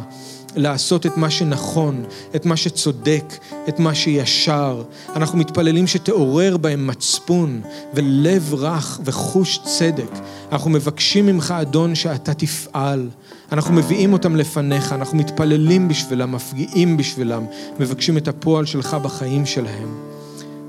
[0.56, 2.04] לעשות את מה שנכון,
[2.36, 3.34] את מה שצודק,
[3.70, 4.84] את מה שישר.
[5.16, 7.62] אנחנו מתפללים שתעורר בהם מצפון
[7.94, 10.12] ולב רך וחוש צדק.
[10.52, 13.10] אנחנו מבקשים ממך, אדון, שאתה תפעל.
[13.52, 17.46] אנחנו מביאים אותם לפניך, אנחנו מתפללים בשבילם, מפגיעים בשבילם,
[17.80, 19.98] מבקשים את הפועל שלך בחיים שלהם.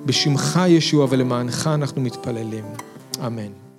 [0.07, 2.65] בשמך ישוע ולמענך אנחנו מתפללים.
[3.27, 3.70] אמן.